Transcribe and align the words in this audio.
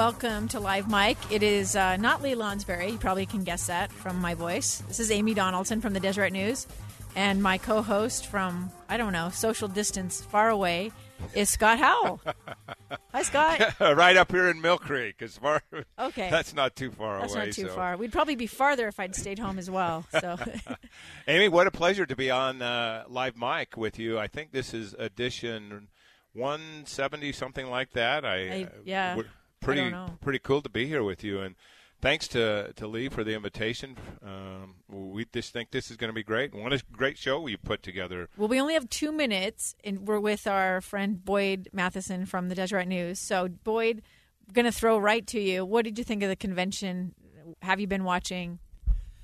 Welcome 0.00 0.46
to 0.50 0.60
Live 0.60 0.88
Mic. 0.88 1.16
It 1.32 1.42
is 1.42 1.74
uh, 1.74 1.96
not 1.96 2.22
Lee 2.22 2.36
Lonsberry. 2.36 2.92
You 2.92 2.98
probably 2.98 3.26
can 3.26 3.42
guess 3.42 3.66
that 3.66 3.90
from 3.90 4.20
my 4.20 4.34
voice. 4.34 4.84
This 4.86 5.00
is 5.00 5.10
Amy 5.10 5.34
Donaldson 5.34 5.80
from 5.80 5.94
the 5.94 5.98
Deseret 5.98 6.32
News. 6.32 6.68
And 7.16 7.42
my 7.42 7.58
co 7.58 7.82
host 7.82 8.28
from, 8.28 8.70
I 8.88 8.96
don't 8.96 9.12
know, 9.12 9.30
social 9.30 9.66
distance 9.66 10.20
far 10.22 10.48
away 10.48 10.92
is 11.34 11.48
Scott 11.50 11.80
Howell. 11.80 12.20
Hi, 13.12 13.22
Scott. 13.24 13.80
right 13.80 14.16
up 14.16 14.30
here 14.30 14.48
in 14.48 14.60
Mill 14.60 14.78
Creek. 14.78 15.22
As 15.22 15.36
far 15.36 15.60
Okay. 15.98 16.30
that's 16.30 16.54
not 16.54 16.76
too 16.76 16.92
far 16.92 17.18
That's 17.22 17.34
away. 17.34 17.46
That's 17.46 17.58
not 17.58 17.64
too 17.64 17.68
so. 17.70 17.74
far. 17.74 17.96
We'd 17.96 18.12
probably 18.12 18.36
be 18.36 18.46
farther 18.46 18.86
if 18.86 19.00
I'd 19.00 19.16
stayed 19.16 19.40
home 19.40 19.58
as 19.58 19.68
well. 19.68 20.06
So, 20.20 20.36
Amy, 21.26 21.48
what 21.48 21.66
a 21.66 21.72
pleasure 21.72 22.06
to 22.06 22.14
be 22.14 22.30
on 22.30 22.62
uh, 22.62 23.06
Live 23.08 23.36
Mic 23.36 23.76
with 23.76 23.98
you. 23.98 24.20
I 24.20 24.28
think 24.28 24.52
this 24.52 24.72
is 24.72 24.94
edition 25.00 25.88
170, 26.34 27.32
something 27.32 27.66
like 27.66 27.90
that. 27.94 28.24
I, 28.24 28.36
I- 28.36 28.62
uh, 28.62 28.68
yeah, 28.84 29.16
I 29.18 29.24
pretty 29.60 29.94
pretty 30.20 30.38
cool 30.38 30.62
to 30.62 30.68
be 30.68 30.86
here 30.86 31.02
with 31.02 31.22
you 31.24 31.40
and. 31.40 31.54
Thanks 32.02 32.28
to, 32.28 32.72
to 32.76 32.86
Lee 32.86 33.10
for 33.10 33.24
the 33.24 33.34
invitation. 33.34 33.94
Um, 34.24 34.76
we 34.88 35.26
just 35.34 35.52
think 35.52 35.70
this 35.70 35.90
is 35.90 35.98
going 35.98 36.08
to 36.08 36.14
be 36.14 36.22
great. 36.22 36.54
What 36.54 36.72
a 36.72 36.82
great 36.90 37.18
show 37.18 37.46
you 37.46 37.58
put 37.58 37.82
together. 37.82 38.30
well, 38.38 38.48
we 38.48 38.58
only 38.58 38.72
have 38.72 38.88
two 38.88 39.12
minutes, 39.12 39.74
and 39.84 40.08
we're 40.08 40.18
with 40.18 40.46
our 40.46 40.80
friend 40.80 41.22
Boyd 41.22 41.68
Matheson 41.74 42.24
from 42.24 42.48
the 42.48 42.54
Deseret 42.54 42.88
News. 42.88 43.18
So, 43.18 43.48
Boyd, 43.48 44.00
going 44.50 44.64
to 44.64 44.72
throw 44.72 44.96
right 44.96 45.26
to 45.26 45.38
you. 45.38 45.62
What 45.66 45.84
did 45.84 45.98
you 45.98 46.04
think 46.04 46.22
of 46.22 46.30
the 46.30 46.36
convention? 46.36 47.14
Have 47.60 47.80
you 47.80 47.86
been 47.86 48.04
watching? 48.04 48.60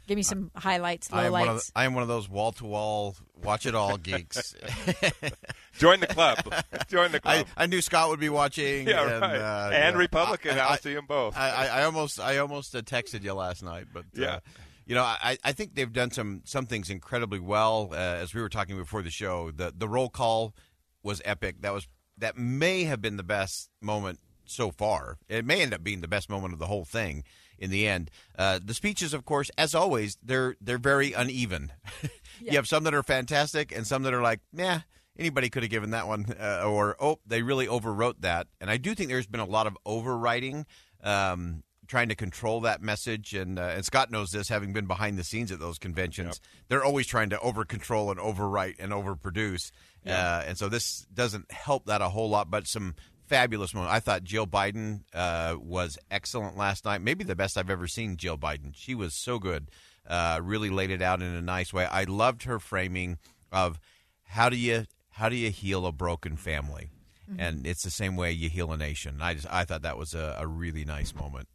Give 0.06 0.16
me 0.16 0.22
some 0.22 0.50
highlights, 0.54 1.08
I 1.12 1.26
am, 1.26 1.32
one 1.32 1.48
of 1.48 1.56
lowlights. 1.56 1.66
the, 1.66 1.72
I 1.80 1.84
am 1.84 1.94
one 1.94 2.02
of 2.02 2.08
those 2.08 2.28
wall 2.28 2.52
to 2.52 2.64
wall, 2.64 3.16
watch 3.42 3.66
it 3.66 3.74
all 3.74 3.96
geeks. 3.96 4.54
Join 5.78 6.00
the 6.00 6.06
club. 6.06 6.38
Join 6.88 7.12
the 7.12 7.20
I, 7.24 7.34
club. 7.42 7.46
I 7.56 7.66
knew 7.66 7.80
Scott 7.80 8.08
would 8.08 8.20
be 8.20 8.28
watching. 8.28 8.86
yeah, 8.86 9.02
and, 9.02 9.20
right. 9.20 9.36
uh, 9.40 9.70
and 9.72 9.94
yeah. 9.94 9.98
Republican. 9.98 10.58
I, 10.58 10.64
I'll 10.66 10.78
see 10.78 10.94
them 10.94 11.06
both. 11.06 11.36
I, 11.36 11.50
I, 11.50 11.66
I 11.80 11.84
almost, 11.84 12.20
I 12.20 12.38
almost 12.38 12.74
uh, 12.74 12.82
texted 12.82 13.22
you 13.22 13.34
last 13.34 13.62
night, 13.62 13.86
but 13.92 14.04
uh, 14.16 14.22
Yeah. 14.22 14.38
you 14.86 14.94
know, 14.94 15.02
I, 15.02 15.36
I 15.44 15.52
think 15.52 15.74
they've 15.74 15.92
done 15.92 16.10
some 16.12 16.42
some 16.44 16.66
things 16.66 16.88
incredibly 16.88 17.40
well. 17.40 17.88
Uh, 17.92 17.96
as 17.96 18.32
we 18.34 18.40
were 18.40 18.48
talking 18.48 18.76
before 18.76 19.02
the 19.02 19.10
show, 19.10 19.50
the 19.50 19.72
the 19.76 19.88
roll 19.88 20.08
call 20.08 20.54
was 21.02 21.20
epic. 21.24 21.56
That 21.62 21.72
was 21.74 21.88
that 22.18 22.38
may 22.38 22.84
have 22.84 23.02
been 23.02 23.16
the 23.16 23.22
best 23.24 23.68
moment 23.82 24.20
so 24.44 24.70
far. 24.70 25.18
It 25.28 25.44
may 25.44 25.60
end 25.62 25.74
up 25.74 25.82
being 25.82 26.00
the 26.00 26.08
best 26.08 26.30
moment 26.30 26.52
of 26.54 26.58
the 26.60 26.66
whole 26.68 26.84
thing 26.84 27.24
in 27.58 27.70
the 27.70 27.86
end. 27.86 28.10
Uh, 28.38 28.58
the 28.62 28.74
speeches, 28.74 29.14
of 29.14 29.24
course, 29.24 29.50
as 29.56 29.74
always, 29.74 30.18
they're 30.22 30.56
they're 30.60 30.78
very 30.78 31.12
uneven. 31.12 31.72
You 32.38 32.52
have 32.52 32.66
some 32.66 32.84
that 32.84 32.92
are 32.92 33.02
fantastic 33.02 33.74
and 33.74 33.86
some 33.86 34.02
that 34.02 34.12
are 34.12 34.20
like, 34.22 34.40
meh. 34.52 34.80
Anybody 35.18 35.48
could 35.48 35.62
have 35.62 35.70
given 35.70 35.92
that 35.92 36.06
one, 36.06 36.26
uh, 36.40 36.64
or 36.66 36.96
oh, 37.00 37.18
they 37.26 37.40
really 37.40 37.66
overwrote 37.66 38.20
that. 38.20 38.46
And 38.60 38.68
I 38.68 38.76
do 38.76 38.94
think 38.94 39.08
there's 39.08 39.26
been 39.26 39.40
a 39.40 39.46
lot 39.46 39.66
of 39.66 39.78
overwriting, 39.86 40.66
um, 41.02 41.62
trying 41.86 42.10
to 42.10 42.14
control 42.14 42.60
that 42.60 42.82
message. 42.82 43.32
And 43.32 43.58
uh, 43.58 43.72
and 43.74 43.84
Scott 43.86 44.10
knows 44.10 44.32
this, 44.32 44.50
having 44.50 44.74
been 44.74 44.86
behind 44.86 45.18
the 45.18 45.24
scenes 45.24 45.50
at 45.50 45.58
those 45.58 45.78
conventions. 45.78 46.40
They're 46.68 46.84
always 46.84 47.06
trying 47.06 47.30
to 47.30 47.40
over 47.40 47.64
control 47.64 48.10
and 48.10 48.20
overwrite 48.20 48.74
and 48.78 48.92
overproduce. 48.92 49.70
Uh, 50.06 50.44
and 50.46 50.58
so 50.58 50.68
this 50.68 51.06
doesn't 51.14 51.50
help 51.50 51.86
that 51.86 52.02
a 52.02 52.10
whole 52.10 52.28
lot. 52.28 52.50
But 52.50 52.66
some 52.66 52.94
fabulous 53.26 53.74
moment. 53.74 53.92
I 53.92 54.00
thought 54.00 54.24
Jill 54.24 54.46
Biden 54.46 55.02
uh, 55.14 55.56
was 55.58 55.98
excellent 56.10 56.56
last 56.56 56.84
night. 56.84 57.00
Maybe 57.00 57.24
the 57.24 57.36
best 57.36 57.56
I've 57.58 57.70
ever 57.70 57.86
seen 57.86 58.16
Jill 58.16 58.38
Biden. 58.38 58.72
She 58.74 58.94
was 58.94 59.14
so 59.14 59.38
good. 59.38 59.68
Uh, 60.06 60.40
really 60.42 60.70
laid 60.70 60.90
it 60.90 61.02
out 61.02 61.20
in 61.20 61.34
a 61.34 61.42
nice 61.42 61.72
way. 61.72 61.84
I 61.84 62.04
loved 62.04 62.44
her 62.44 62.58
framing 62.58 63.18
of 63.50 63.78
how 64.24 64.48
do 64.48 64.56
you 64.56 64.84
how 65.10 65.28
do 65.28 65.36
you 65.36 65.50
heal 65.50 65.86
a 65.86 65.92
broken 65.92 66.36
family, 66.36 66.90
and 67.38 67.66
it's 67.66 67.82
the 67.82 67.90
same 67.90 68.16
way 68.16 68.30
you 68.30 68.48
heal 68.48 68.70
a 68.72 68.76
nation. 68.76 69.16
I 69.20 69.34
just 69.34 69.46
I 69.50 69.64
thought 69.64 69.82
that 69.82 69.98
was 69.98 70.14
a, 70.14 70.36
a 70.38 70.46
really 70.46 70.84
nice 70.84 71.14
moment. 71.14 71.48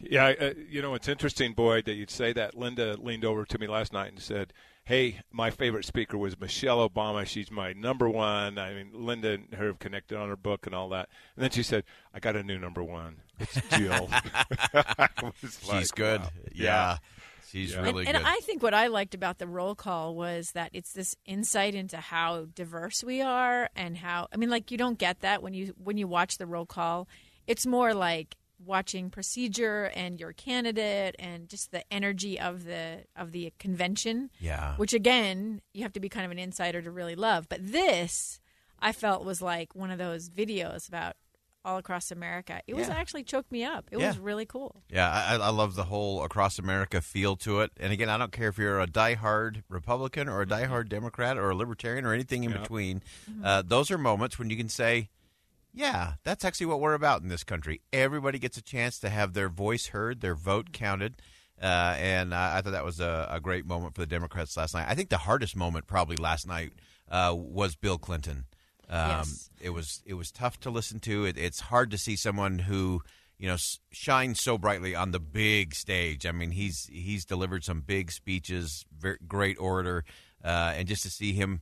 Yeah, 0.00 0.32
uh, 0.40 0.54
you 0.68 0.80
know, 0.82 0.94
it's 0.94 1.08
interesting, 1.08 1.52
Boyd, 1.54 1.84
that 1.86 1.94
you'd 1.94 2.10
say 2.10 2.32
that. 2.32 2.54
Linda 2.56 2.96
leaned 3.00 3.24
over 3.24 3.44
to 3.44 3.58
me 3.58 3.66
last 3.66 3.92
night 3.92 4.12
and 4.12 4.20
said, 4.20 4.52
Hey, 4.84 5.20
my 5.30 5.50
favorite 5.50 5.84
speaker 5.84 6.16
was 6.16 6.38
Michelle 6.40 6.88
Obama. 6.88 7.26
She's 7.26 7.50
my 7.50 7.72
number 7.74 8.08
one. 8.08 8.56
I 8.58 8.72
mean, 8.72 8.90
Linda 8.94 9.32
and 9.32 9.52
her 9.54 9.66
have 9.66 9.78
connected 9.78 10.16
on 10.18 10.28
her 10.30 10.36
book 10.36 10.64
and 10.66 10.74
all 10.74 10.88
that. 10.90 11.08
And 11.36 11.42
then 11.42 11.50
she 11.50 11.62
said, 11.62 11.84
I 12.14 12.20
got 12.20 12.36
a 12.36 12.42
new 12.42 12.58
number 12.58 12.82
one. 12.82 13.16
It's 13.38 13.60
Jill. 13.76 14.08
I 14.72 15.08
She's 15.42 15.68
like, 15.68 15.88
good. 15.94 16.20
wow. 16.22 16.28
Yeah. 16.54 16.96
She's 17.50 17.72
Yeah. 17.74 17.80
really 17.82 18.06
and, 18.06 18.16
and. 18.16 18.26
I 18.26 18.36
think 18.42 18.62
what 18.62 18.72
I 18.74 18.86
liked 18.86 19.14
about 19.14 19.38
the 19.38 19.46
roll 19.46 19.74
call 19.74 20.14
was 20.14 20.52
that 20.52 20.70
it's 20.72 20.92
this 20.92 21.14
insight 21.26 21.74
into 21.74 21.96
how 21.98 22.46
diverse 22.54 23.02
we 23.04 23.20
are 23.20 23.68
and 23.76 23.96
how 23.96 24.28
I 24.32 24.36
mean 24.36 24.50
like 24.50 24.70
you 24.70 24.76
don't 24.78 24.98
get 24.98 25.20
that 25.20 25.42
when 25.42 25.54
you 25.54 25.74
when 25.82 25.96
you 25.98 26.06
watch 26.06 26.38
the 26.38 26.46
roll 26.46 26.66
call. 26.66 27.08
It's 27.46 27.66
more 27.66 27.94
like 27.94 28.36
watching 28.64 29.08
procedure 29.10 29.84
and 29.94 30.18
your 30.18 30.32
candidate 30.32 31.14
and 31.18 31.48
just 31.48 31.70
the 31.70 31.84
energy 31.92 32.38
of 32.40 32.64
the 32.64 33.04
of 33.16 33.32
the 33.32 33.52
convention. 33.58 34.30
Yeah. 34.40 34.74
Which 34.76 34.92
again, 34.92 35.60
you 35.74 35.82
have 35.82 35.92
to 35.94 36.00
be 36.00 36.08
kind 36.08 36.26
of 36.26 36.32
an 36.32 36.38
insider 36.38 36.82
to 36.82 36.90
really 36.90 37.14
love. 37.16 37.48
But 37.48 37.60
this 37.72 38.40
I 38.80 38.92
felt 38.92 39.24
was 39.24 39.40
like 39.42 39.74
one 39.74 39.90
of 39.90 39.98
those 39.98 40.28
videos 40.30 40.88
about 40.88 41.16
all 41.64 41.76
across 41.76 42.10
America. 42.10 42.62
It 42.66 42.74
was 42.76 42.88
actually 42.88 43.24
choked 43.24 43.50
me 43.52 43.62
up. 43.64 43.88
It 43.90 43.98
Yeah. 43.98 44.06
was 44.08 44.18
really 44.18 44.46
cool. 44.46 44.82
Yeah, 44.88 45.10
I, 45.10 45.34
I 45.34 45.50
love 45.50 45.74
the 45.74 45.84
whole 45.84 46.22
across 46.24 46.58
America 46.58 47.00
feel 47.02 47.36
to 47.38 47.60
it. 47.60 47.72
And 47.78 47.92
again, 47.92 48.08
I 48.08 48.16
don't 48.16 48.32
care 48.32 48.48
if 48.48 48.56
you're 48.56 48.80
a 48.80 48.86
diehard 48.86 49.64
Republican 49.68 50.28
or 50.28 50.40
a 50.40 50.46
diehard 50.46 50.88
Democrat 50.88 51.36
or 51.36 51.50
a 51.50 51.54
Libertarian 51.54 52.06
or 52.06 52.14
anything 52.14 52.44
in 52.44 52.52
between. 52.52 53.02
Uh, 53.44 53.62
those 53.66 53.90
are 53.90 53.98
moments 53.98 54.38
when 54.38 54.48
you 54.48 54.56
can 54.56 54.68
say, 54.70 55.10
yeah, 55.78 56.14
that's 56.24 56.44
actually 56.44 56.66
what 56.66 56.80
we're 56.80 56.94
about 56.94 57.22
in 57.22 57.28
this 57.28 57.44
country. 57.44 57.80
Everybody 57.92 58.40
gets 58.40 58.56
a 58.56 58.62
chance 58.62 58.98
to 58.98 59.08
have 59.08 59.32
their 59.32 59.48
voice 59.48 59.86
heard, 59.86 60.20
their 60.20 60.34
vote 60.34 60.72
counted. 60.72 61.22
Uh, 61.62 61.94
and 61.98 62.34
I, 62.34 62.58
I 62.58 62.62
thought 62.62 62.72
that 62.72 62.84
was 62.84 62.98
a, 62.98 63.28
a 63.30 63.40
great 63.40 63.64
moment 63.64 63.94
for 63.94 64.00
the 64.00 64.06
Democrats 64.06 64.56
last 64.56 64.74
night. 64.74 64.86
I 64.88 64.96
think 64.96 65.08
the 65.08 65.18
hardest 65.18 65.54
moment 65.54 65.86
probably 65.86 66.16
last 66.16 66.48
night 66.48 66.72
uh, 67.08 67.32
was 67.36 67.76
Bill 67.76 67.96
Clinton. 67.96 68.46
Um, 68.88 69.08
Yes. 69.08 69.50
It 69.60 69.70
was 69.70 70.02
it 70.04 70.14
was 70.14 70.32
tough 70.32 70.58
to 70.60 70.70
listen 70.70 70.98
to. 71.00 71.24
It, 71.24 71.38
it's 71.38 71.60
hard 71.60 71.92
to 71.92 71.98
see 71.98 72.16
someone 72.16 72.58
who 72.58 73.02
you 73.38 73.46
know 73.48 73.56
shines 73.92 74.40
so 74.40 74.58
brightly 74.58 74.96
on 74.96 75.12
the 75.12 75.20
big 75.20 75.76
stage. 75.76 76.26
I 76.26 76.32
mean, 76.32 76.50
he's 76.50 76.88
he's 76.90 77.24
delivered 77.24 77.62
some 77.62 77.82
big 77.82 78.10
speeches, 78.10 78.84
very, 78.98 79.18
great 79.28 79.56
orator, 79.60 80.04
uh, 80.44 80.72
and 80.74 80.88
just 80.88 81.04
to 81.04 81.10
see 81.10 81.34
him 81.34 81.60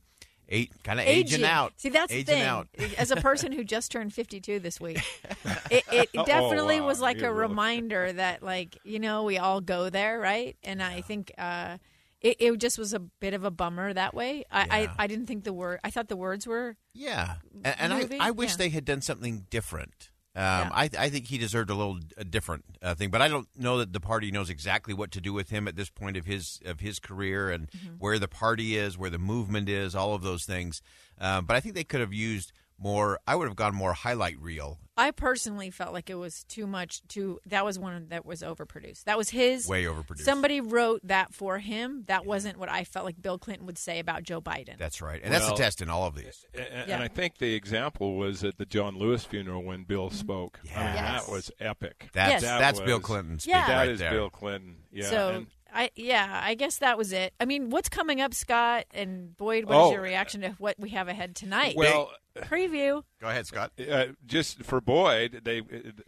eight 0.49 0.71
kind 0.83 0.99
of 0.99 1.05
aging 1.05 1.43
out. 1.43 1.73
See, 1.77 1.89
that's 1.89 2.11
aging 2.11 2.25
the 2.25 2.31
thing. 2.33 2.41
out. 2.43 2.67
As 2.97 3.11
a 3.11 3.15
person 3.17 3.51
who 3.51 3.63
just 3.63 3.91
turned 3.91 4.13
52 4.13 4.59
this 4.59 4.79
week, 4.79 4.99
it, 5.71 5.83
it 5.91 6.09
definitely 6.25 6.77
Oh, 6.77 6.81
wow. 6.83 6.87
was 6.87 6.99
like 7.01 7.19
You 7.19 7.27
a 7.27 7.33
really- 7.33 7.47
reminder 7.49 8.13
that, 8.13 8.43
like, 8.43 8.77
you 8.83 8.99
know, 8.99 9.23
we 9.23 9.37
all 9.37 9.61
go 9.61 9.89
there, 9.89 10.19
right? 10.19 10.55
And 10.63 10.81
I 10.81 11.01
think 11.01 11.31
uh, 11.37 11.77
it, 12.21 12.37
it 12.39 12.57
just 12.57 12.77
was 12.79 12.93
a 12.93 12.99
bit 12.99 13.33
of 13.33 13.43
a 13.43 13.51
bummer 13.51 13.93
that 13.93 14.13
way. 14.13 14.45
I, 14.51 14.65
Yeah. 14.65 14.93
I, 14.97 15.03
I 15.03 15.07
didn't 15.07 15.25
think 15.27 15.43
the 15.43 15.53
word, 15.53 15.79
I 15.83 15.89
thought 15.91 16.07
the 16.07 16.17
words 16.17 16.47
were, 16.47 16.77
Yeah, 16.93 17.35
and, 17.63 17.75
and 17.79 17.93
I. 18.21 18.27
I 18.27 18.31
wish 18.31 18.51
Yeah. 18.51 18.57
they 18.57 18.69
had 18.69 18.85
done 18.85 19.01
something 19.01 19.45
different. 19.49 20.09
Um, 20.37 20.43
Yeah. 20.43 20.69
I, 20.71 20.89
I 20.99 21.09
think 21.09 21.25
he 21.27 21.37
deserved 21.39 21.69
a 21.71 21.73
little 21.73 21.99
a 22.15 22.23
different 22.23 22.63
uh, 22.83 22.93
thing, 22.95 23.09
but 23.09 23.21
I 23.21 23.27
don't 23.27 23.47
know 23.57 23.79
that 23.79 23.91
the 23.91 23.99
party 23.99 24.29
knows 24.31 24.49
exactly 24.49 24.93
what 24.93 25.09
to 25.11 25.21
do 25.21 25.33
with 25.33 25.49
him 25.49 25.67
at 25.67 25.75
this 25.75 25.89
point 25.89 26.15
of 26.15 26.25
his 26.25 26.59
of 26.63 26.79
his 26.79 26.99
career 26.99 27.49
and 27.49 27.67
Mm-hmm. 27.71 27.95
where 27.97 28.19
the 28.19 28.27
party 28.27 28.77
is, 28.77 28.97
where 28.97 29.09
the 29.09 29.17
movement 29.19 29.67
is, 29.67 29.95
all 29.95 30.13
of 30.13 30.21
those 30.21 30.45
things. 30.45 30.81
Um, 31.19 31.45
but 31.45 31.55
I 31.55 31.59
think 31.59 31.73
they 31.75 31.83
could 31.83 32.01
have 32.01 32.13
used 32.13 32.51
more. 32.79 33.19
I 33.27 33.35
would 33.35 33.47
have 33.47 33.55
gone 33.55 33.75
more 33.75 33.93
highlight 33.93 34.39
reel, 34.39 34.79
I 34.97 35.11
personally 35.11 35.69
felt 35.69 35.93
like 35.93 36.09
it 36.09 36.15
was 36.15 36.43
too 36.45 36.65
much. 36.65 37.01
Too 37.07 37.39
that 37.45 37.63
was 37.63 37.77
one 37.77 38.07
that 38.09 38.25
was 38.25 38.41
overproduced. 38.41 39.03
That 39.03 39.17
was 39.17 39.29
his. 39.29 39.67
way 39.67 39.83
overproduced. 39.83 40.21
Somebody 40.21 40.59
wrote 40.59 41.01
that 41.03 41.33
for 41.35 41.59
him. 41.59 42.03
That 42.07 42.25
wasn't 42.25 42.57
what 42.57 42.69
I 42.69 42.83
felt 42.83 43.05
like 43.05 43.21
Bill 43.21 43.37
Clinton 43.37 43.67
would 43.67 43.77
say 43.77 43.99
about 43.99 44.23
Joe 44.23 44.41
Biden. 44.41 44.77
That's 44.77 44.99
right, 45.01 45.21
and 45.23 45.31
that's 45.31 45.45
Well- 45.45 45.55
the 45.55 45.61
test 45.63 45.81
in 45.83 45.89
all 45.89 46.07
of 46.07 46.15
these. 46.15 46.45
And, 46.55 46.89
Yeah. 46.89 47.01
I 47.01 47.07
think 47.09 47.37
the 47.37 47.53
example 47.53 48.15
was 48.15 48.43
at 48.43 48.57
the 48.57 48.65
John 48.65 48.97
Lewis 48.97 49.23
funeral 49.23 49.61
when 49.63 49.83
Bill 49.83 50.07
mm-hmm. 50.07 50.17
spoke. 50.17 50.59
I 50.75 50.83
mean, 50.83 50.93
Yes. 50.95 51.25
that 51.25 51.31
was 51.31 51.51
epic. 51.59 52.09
That's 52.13 52.31
Yes. 52.31 52.41
That 52.41 52.59
that's 52.59 52.79
was- 52.79 52.87
Bill 52.87 52.99
Clinton 52.99 53.39
Yeah. 53.45 53.67
That 53.67 53.77
right 53.77 53.89
is 53.89 53.99
there. 53.99 54.11
Bill 54.11 54.29
Clinton. 54.31 54.77
Yeah. 54.91 55.05
so 55.09 55.29
and- 55.29 55.47
I 55.73 55.91
yeah, 55.95 56.41
I 56.43 56.55
guess 56.55 56.77
that 56.79 56.97
was 56.97 57.11
it. 57.11 57.33
I 57.39 57.45
mean, 57.45 57.69
what's 57.69 57.89
coming 57.89 58.21
up, 58.21 58.33
Scott 58.33 58.85
and 58.91 59.35
Boyd? 59.35 59.65
What 59.65 59.75
is 59.75 59.83
Oh. 59.89 59.91
your 59.91 60.01
reaction 60.01 60.41
to 60.41 60.51
what 60.51 60.79
we 60.79 60.89
have 60.91 61.07
ahead 61.07 61.35
tonight? 61.35 61.75
Well, 61.75 62.09
preview. 62.45 63.03
Go 63.21 63.27
ahead, 63.29 63.45
Scott. 63.47 63.71
Uh, 63.79 64.05
just 64.25 64.63
for 64.63 64.79
Boyd, 64.81 65.41
they 65.43 65.61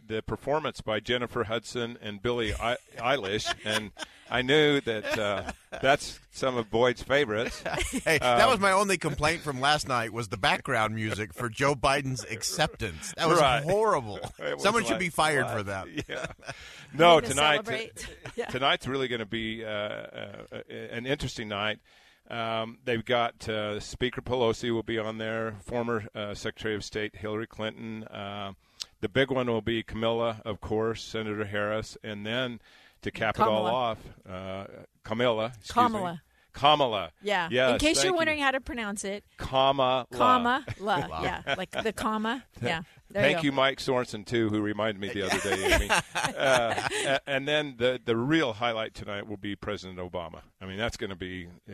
the 0.04 0.22
performance 0.22 0.80
by 0.80 1.00
Jennifer 1.00 1.44
Hudson 1.44 1.98
and 2.00 2.22
Billie 2.22 2.52
Eilish, 2.52 3.52
and 3.64 3.90
I 4.30 4.42
knew 4.42 4.80
that 4.82 5.18
uh, 5.18 5.50
that's 5.82 6.20
some 6.30 6.56
of 6.56 6.70
Boyd's 6.70 7.02
favorites. 7.02 7.62
Hey, 8.04 8.18
that 8.18 8.48
was 8.48 8.60
my 8.60 8.72
only 8.72 8.96
complaint 8.96 9.42
from 9.42 9.60
last 9.60 9.88
night 9.88 10.12
was 10.12 10.28
the 10.28 10.36
background 10.36 10.94
music 10.94 11.34
for 11.34 11.48
Joe 11.48 11.74
Biden's 11.74 12.24
acceptance. 12.30 13.12
That 13.16 13.28
was 13.28 13.40
Right. 13.40 13.62
horrible. 13.62 14.18
Was 14.38 14.62
Someone 14.62 14.84
should 14.84 14.98
be 14.98 15.08
fired 15.10 15.46
what? 15.46 15.56
for 15.56 15.62
that. 15.64 15.86
Yeah. 16.08 16.26
No, 16.92 17.20
tonight 17.20 17.64
celebrate. 17.66 18.04
Yeah. 18.34 18.46
tonight's 18.46 18.88
really 18.88 19.06
going 19.06 19.20
to 19.20 19.26
be 19.26 19.64
uh, 19.64 19.68
uh, 19.68 20.36
an 20.68 21.06
interesting 21.06 21.46
night. 21.46 21.78
Um, 22.30 22.78
they've 22.84 23.04
got 23.04 23.48
uh, 23.48 23.80
Speaker 23.80 24.22
Pelosi 24.22 24.72
will 24.72 24.84
be 24.84 24.98
on 24.98 25.18
there, 25.18 25.56
former 25.64 26.06
uh, 26.14 26.34
Secretary 26.34 26.74
of 26.74 26.84
State 26.84 27.16
Hillary 27.16 27.46
Clinton. 27.46 28.04
Uh, 28.04 28.52
the 29.00 29.08
big 29.08 29.30
one 29.30 29.48
will 29.48 29.62
be 29.62 29.82
Camilla, 29.82 30.40
of 30.44 30.60
course, 30.60 31.02
Senator 31.02 31.44
Harris, 31.44 31.96
and 32.04 32.24
then 32.24 32.60
to 33.02 33.10
cap 33.10 33.36
it 33.38 33.42
all 33.42 33.66
off, 33.66 33.98
uh, 34.28 34.66
Camilla. 35.02 35.52
Kamala. 35.68 36.22
Me. 36.54 36.60
Kamala. 36.60 37.10
Yeah. 37.22 37.48
Yes, 37.50 37.72
In 37.72 37.78
case 37.78 38.02
you're 38.02 38.12
you. 38.12 38.16
wondering 38.16 38.38
how 38.40 38.50
to 38.50 38.60
pronounce 38.60 39.04
it, 39.04 39.24
Kamala. 39.36 40.06
comma 40.12 40.64
la. 40.78 41.22
Yeah, 41.22 41.54
like 41.56 41.70
the 41.70 41.92
comma. 41.92 42.44
Yeah. 42.62 42.82
There 43.12 43.22
Thank 43.24 43.38
you, 43.38 43.46
you, 43.46 43.50
go. 43.50 43.56
Mike 43.56 43.78
Sorensen, 43.78 44.24
too, 44.24 44.50
who 44.50 44.60
reminded 44.60 45.00
me 45.00 45.08
the 45.08 45.22
other 45.22 45.38
day, 45.40 45.74
Amy. 45.74 45.90
uh, 46.38 47.18
and 47.26 47.48
then 47.48 47.74
the 47.76 48.00
the 48.04 48.16
real 48.16 48.52
highlight 48.52 48.94
tonight 48.94 49.26
will 49.26 49.36
be 49.36 49.56
President 49.56 49.98
Obama. 49.98 50.42
I 50.60 50.66
mean, 50.66 50.76
that's 50.78 50.96
going 50.96 51.10
to 51.10 51.16
be 51.16 51.48
uh, 51.68 51.72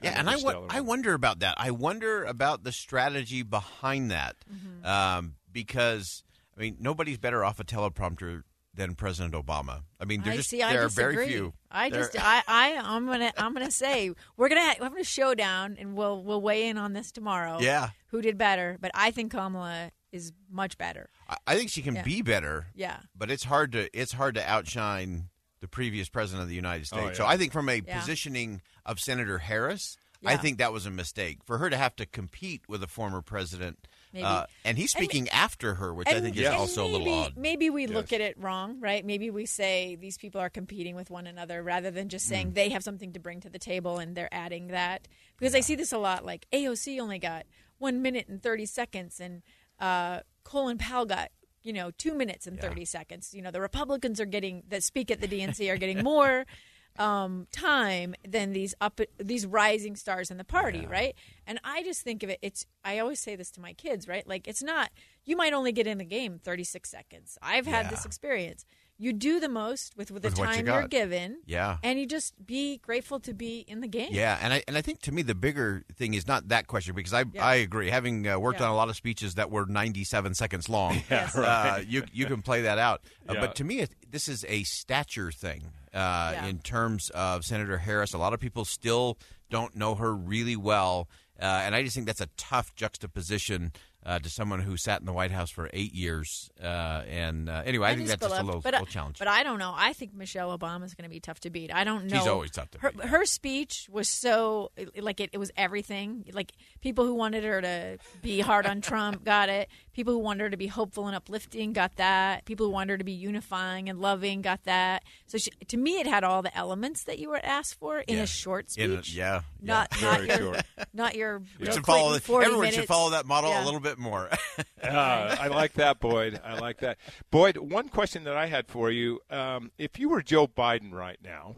Yeah, 0.00 0.20
and 0.20 0.28
I, 0.28 0.34
another 0.34 0.44
wo- 0.44 0.50
stellar 0.50 0.66
I 0.70 0.80
one. 0.80 0.86
wonder 0.86 1.14
about 1.14 1.40
that. 1.40 1.56
I 1.58 1.72
wonder 1.72 2.22
about 2.22 2.62
the 2.62 2.70
strategy 2.70 3.42
behind 3.42 4.12
that, 4.12 4.36
Mm-hmm. 4.48 4.86
um, 4.86 5.34
because 5.52 6.22
I 6.56 6.60
mean, 6.60 6.76
nobody's 6.78 7.18
better 7.18 7.44
off 7.44 7.58
a 7.58 7.64
teleprompter 7.64 8.42
than 8.76 8.94
President 8.94 9.34
Obama. 9.34 9.82
I 9.98 10.04
mean, 10.04 10.22
there 10.22 10.34
just 10.36 10.50
see. 10.50 10.62
I 10.62 10.72
there 10.72 10.82
are 10.82 10.86
disagree. 10.88 11.14
very 11.16 11.28
few. 11.28 11.52
I 11.70 11.90
There- 11.90 12.00
just, 12.02 12.16
I, 12.18 12.42
I, 12.46 12.76
I'm 12.82 13.06
gonna, 13.06 13.32
I'm 13.36 13.52
gonna 13.54 13.70
say 13.70 14.12
we're 14.36 14.48
gonna 14.48 14.60
have, 14.60 14.78
have 14.78 14.96
a 14.96 15.02
showdown, 15.04 15.76
and 15.80 15.96
we'll, 15.96 16.22
we'll 16.22 16.40
weigh 16.40 16.68
in 16.68 16.76
on 16.78 16.92
this 16.92 17.10
tomorrow. 17.10 17.58
Yeah. 17.60 17.90
Who 18.08 18.22
did 18.22 18.38
better? 18.38 18.78
But 18.80 18.90
I 18.94 19.10
think 19.10 19.32
Kamala 19.32 19.90
is 20.12 20.32
much 20.50 20.78
better. 20.78 21.08
I- 21.28 21.36
I 21.46 21.56
think 21.56 21.70
she 21.70 21.82
can 21.82 21.96
Yeah. 21.96 22.02
be 22.02 22.22
better. 22.22 22.66
Yeah. 22.74 22.98
but 23.16 23.30
it's 23.30 23.44
hard 23.44 23.72
to 23.72 23.88
it's 23.98 24.12
hard 24.12 24.34
to 24.36 24.48
outshine 24.48 25.28
the 25.60 25.68
previous 25.68 26.08
president 26.10 26.42
of 26.42 26.48
the 26.50 26.54
United 26.54 26.86
States. 26.86 27.02
Oh, 27.02 27.06
yeah. 27.08 27.12
So 27.14 27.26
I 27.26 27.36
think 27.38 27.52
from 27.52 27.68
a 27.70 27.82
Yeah. 27.84 27.98
positioning 27.98 28.60
of 28.84 29.00
Senator 29.00 29.38
Harris, 29.38 29.96
I 30.26 30.36
think 30.36 30.58
that 30.58 30.72
was 30.72 30.86
a 30.86 30.90
mistake 30.90 31.38
for 31.44 31.58
her 31.58 31.70
to 31.70 31.76
have 31.76 31.96
to 31.96 32.06
compete 32.06 32.62
with 32.68 32.82
a 32.82 32.86
former 32.86 33.22
president. 33.22 33.86
Maybe. 34.12 34.24
Uh, 34.24 34.46
and 34.64 34.78
he's 34.78 34.92
speaking 34.92 35.28
after 35.28 35.74
her, 35.74 35.92
which 35.92 36.08
I 36.08 36.20
think 36.20 36.36
is 36.36 36.46
and 36.46 36.54
also 36.54 36.84
maybe, 36.84 36.94
a 36.94 36.98
little 36.98 37.14
odd. 37.14 37.36
Maybe 37.36 37.70
we 37.70 37.86
look 37.86 38.12
at 38.12 38.20
it 38.20 38.38
wrong, 38.38 38.80
right? 38.80 39.04
Maybe 39.04 39.30
we 39.30 39.44
say 39.46 39.96
these 40.00 40.16
people 40.16 40.40
are 40.40 40.48
competing 40.48 40.96
with 40.96 41.10
one 41.10 41.26
another 41.26 41.62
rather 41.62 41.90
than 41.90 42.08
just 42.08 42.26
Mm. 42.26 42.28
saying 42.28 42.52
they 42.52 42.70
have 42.70 42.82
something 42.82 43.12
to 43.12 43.20
bring 43.20 43.40
to 43.40 43.50
the 43.50 43.58
table 43.58 43.98
and 43.98 44.16
they're 44.16 44.32
adding 44.32 44.68
that. 44.68 45.06
Because 45.38 45.54
I 45.54 45.60
see 45.60 45.74
this 45.74 45.92
a 45.92 45.98
lot. 45.98 46.24
Like 46.24 46.46
AOC 46.52 46.98
only 47.00 47.18
got 47.18 47.44
one 47.78 48.00
minute 48.00 48.26
and 48.28 48.42
thirty 48.42 48.64
seconds, 48.64 49.20
and 49.20 49.42
uh, 49.78 50.20
Colin 50.44 50.78
Powell 50.78 51.04
got 51.04 51.30
you 51.62 51.74
know 51.74 51.90
two 51.90 52.14
minutes 52.14 52.46
and 52.46 52.58
thirty 52.58 52.86
seconds. 52.86 53.34
You 53.34 53.42
know 53.42 53.50
the 53.50 53.60
Republicans 53.60 54.18
are 54.18 54.24
getting 54.24 54.62
that 54.68 54.82
speak 54.82 55.10
at 55.10 55.20
the 55.20 55.28
DNC 55.28 55.70
are 55.70 55.76
getting 55.76 56.02
more. 56.02 56.46
Um, 56.98 57.46
time 57.52 58.14
than 58.26 58.52
these 58.52 58.74
up 58.80 59.00
these 59.18 59.46
rising 59.46 59.96
stars 59.96 60.30
in 60.30 60.36
the 60.38 60.44
party, 60.44 60.86
right? 60.86 61.14
And 61.46 61.58
I 61.64 61.82
just 61.82 62.02
think 62.02 62.22
of 62.22 62.30
it. 62.30 62.38
It's 62.42 62.66
I 62.84 62.98
always 62.98 63.20
say 63.20 63.36
this 63.36 63.50
to 63.52 63.60
my 63.60 63.72
kids, 63.72 64.08
right? 64.08 64.26
Like 64.26 64.48
it's 64.48 64.62
not 64.62 64.90
you 65.24 65.36
might 65.36 65.52
only 65.52 65.72
get 65.72 65.86
in 65.86 65.98
the 65.98 66.04
game 66.04 66.38
36 66.38 66.88
seconds. 66.88 67.38
I've 67.42 67.66
had 67.66 67.86
Yeah. 67.86 67.90
this 67.90 68.04
experience. 68.06 68.64
You 68.98 69.12
do 69.12 69.40
the 69.40 69.48
most 69.50 69.94
with, 69.96 70.10
with 70.10 70.22
the 70.22 70.28
With 70.30 70.38
what 70.38 70.48
you 70.56 70.64
time 70.64 70.66
you're 70.66 70.88
given. 70.88 71.38
Yeah. 71.44 71.76
And 71.82 71.98
you 72.00 72.06
just 72.06 72.34
be 72.46 72.78
grateful 72.78 73.20
to 73.20 73.34
be 73.34 73.58
in 73.68 73.80
the 73.82 73.86
game. 73.88 74.08
Yeah, 74.10 74.38
and 74.40 74.54
I 74.54 74.62
and 74.66 74.76
I 74.76 74.80
think 74.80 75.00
to 75.02 75.12
me 75.12 75.20
the 75.22 75.34
bigger 75.34 75.84
thing 75.96 76.14
is 76.14 76.26
not 76.26 76.48
that 76.48 76.66
question 76.66 76.94
because 76.94 77.12
I 77.12 77.24
Yeah. 77.30 77.44
I 77.44 77.54
agree. 77.56 77.90
Having 77.90 78.26
uh, 78.26 78.38
worked 78.38 78.60
Yeah. 78.60 78.66
on 78.66 78.72
a 78.72 78.76
lot 78.76 78.88
of 78.88 78.96
speeches 78.96 79.34
that 79.34 79.50
were 79.50 79.66
97 79.66 80.34
seconds 80.34 80.68
long, 80.70 81.02
Yes. 81.10 81.36
uh, 81.36 81.82
you 81.86 82.04
you 82.12 82.24
can 82.26 82.40
play 82.40 82.62
that 82.62 82.78
out. 82.78 83.02
Uh, 83.28 83.34
Yeah. 83.34 83.40
but 83.40 83.54
to 83.56 83.64
me, 83.64 83.80
it, 83.80 83.90
this 84.10 84.28
is 84.28 84.46
a 84.48 84.62
stature 84.62 85.30
thing 85.30 85.72
uh, 85.92 86.30
Yeah. 86.32 86.46
in 86.46 86.60
terms 86.60 87.10
of 87.10 87.44
Senator 87.44 87.76
Harris. 87.78 88.14
A 88.14 88.18
lot 88.18 88.32
of 88.32 88.40
people 88.40 88.64
still 88.64 89.18
don't 89.50 89.76
know 89.76 89.94
her 89.96 90.14
really 90.14 90.56
well, 90.56 91.08
uh, 91.38 91.44
and 91.44 91.74
I 91.74 91.82
just 91.82 91.94
think 91.94 92.06
that's 92.06 92.22
a 92.22 92.28
tough 92.38 92.74
juxtaposition. 92.74 93.72
Uh, 94.06 94.20
to 94.20 94.30
someone 94.30 94.60
who 94.60 94.76
sat 94.76 95.00
in 95.00 95.06
the 95.06 95.12
White 95.12 95.32
House 95.32 95.50
for 95.50 95.68
eight 95.72 95.92
years, 95.92 96.48
uh, 96.62 97.02
and 97.10 97.48
uh, 97.48 97.62
anyway, 97.66 97.88
I, 97.88 97.96
think 97.96 98.06
just 98.06 98.20
that's 98.20 98.30
just 98.30 98.40
a 98.40 98.46
little, 98.46 98.60
but, 98.60 98.72
little 98.72 98.86
I- 98.86 98.90
challenge. 98.90 99.18
But 99.18 99.26
I 99.26 99.42
don't 99.42 99.58
know. 99.58 99.74
I 99.76 99.94
think 99.94 100.14
Michelle 100.14 100.56
Obama 100.56 100.84
is 100.84 100.94
going 100.94 101.08
to 101.08 101.10
be 101.10 101.18
tough 101.18 101.40
to 101.40 101.50
beat. 101.50 101.74
I 101.74 101.82
don't 101.82 102.06
know. 102.06 102.16
She's 102.16 102.28
always 102.28 102.52
tough 102.52 102.70
to 102.70 102.78
her, 102.78 102.92
beat. 102.92 103.06
Her 103.06 103.24
speech 103.24 103.88
was 103.90 104.08
so 104.08 104.70
like 104.96 105.18
it, 105.18 105.30
it 105.32 105.38
was 105.38 105.50
everything. 105.56 106.24
Like 106.32 106.52
people 106.80 107.04
who 107.04 107.14
wanted 107.14 107.42
her 107.42 107.60
to 107.60 107.98
be 108.22 108.38
hard 108.38 108.64
on 108.64 108.80
Trump 108.80 109.24
got 109.24 109.48
it. 109.48 109.68
People 109.96 110.12
who 110.12 110.18
wanted 110.18 110.42
her 110.44 110.50
to 110.50 110.58
be 110.58 110.66
hopeful 110.66 111.06
and 111.06 111.16
uplifting 111.16 111.72
got 111.72 111.96
that. 111.96 112.44
People 112.44 112.66
who 112.66 112.72
wanted 112.72 112.90
her 112.92 112.98
to 112.98 113.04
be 113.04 113.12
unifying 113.12 113.88
and 113.88 113.98
loving 113.98 114.42
got 114.42 114.62
that. 114.64 115.02
So 115.26 115.38
she, 115.38 115.50
to 115.68 115.78
me, 115.78 116.00
it 116.00 116.06
had 116.06 116.22
all 116.22 116.42
the 116.42 116.54
elements 116.54 117.04
that 117.04 117.18
you 117.18 117.30
were 117.30 117.40
asked 117.42 117.78
for 117.78 118.00
in 118.00 118.16
Yeah. 118.18 118.24
a 118.24 118.26
short 118.26 118.66
In 118.76 118.92
a- 118.92 119.02
speech. 119.02 119.16
yeah, 119.16 119.40
Not 119.60 119.90
not 120.02 120.20
Very 120.20 120.26
your 120.28 120.36
short. 120.54 120.62
not 120.92 121.14
your. 121.16 121.38
We 121.58 121.64
Bill 121.64 121.74
should 121.74 121.86
follow. 121.86 122.08
Clinton 122.10 122.20
40 122.26 122.44
Everyone 122.46 122.72
should 122.72 122.84
follow 122.86 123.10
that 123.12 123.24
model 123.24 123.48
Yeah. 123.50 123.62
a 123.62 123.64
little 123.64 123.80
bit 123.80 123.98
more. 123.98 124.28
Uh, 124.82 125.36
I 125.40 125.48
like 125.48 125.72
that, 125.74 125.98
Boyd. 125.98 126.40
I 126.44 126.58
like 126.58 126.78
that. 126.78 126.98
Boyd, 127.32 127.56
one 127.56 127.88
question 127.88 128.22
that 128.24 128.36
I 128.36 128.46
had 128.46 128.68
for 128.68 128.88
you: 128.90 129.18
um, 129.30 129.72
If 129.78 129.98
you 129.98 130.08
were 130.08 130.22
Joe 130.22 130.46
Biden 130.46 130.92
right 130.92 131.18
now, 131.24 131.56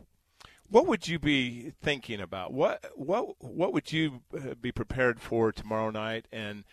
what 0.70 0.86
would 0.86 1.08
you 1.08 1.18
be 1.18 1.72
thinking 1.82 2.20
about? 2.20 2.52
What 2.54 2.86
what 2.94 3.34
what 3.42 3.72
would 3.74 3.92
you 3.92 4.22
uh, 4.34 4.54
be 4.60 4.72
prepared 4.72 5.20
for 5.20 5.52
tomorrow 5.52 5.90
night? 5.90 6.26
And 6.32 6.64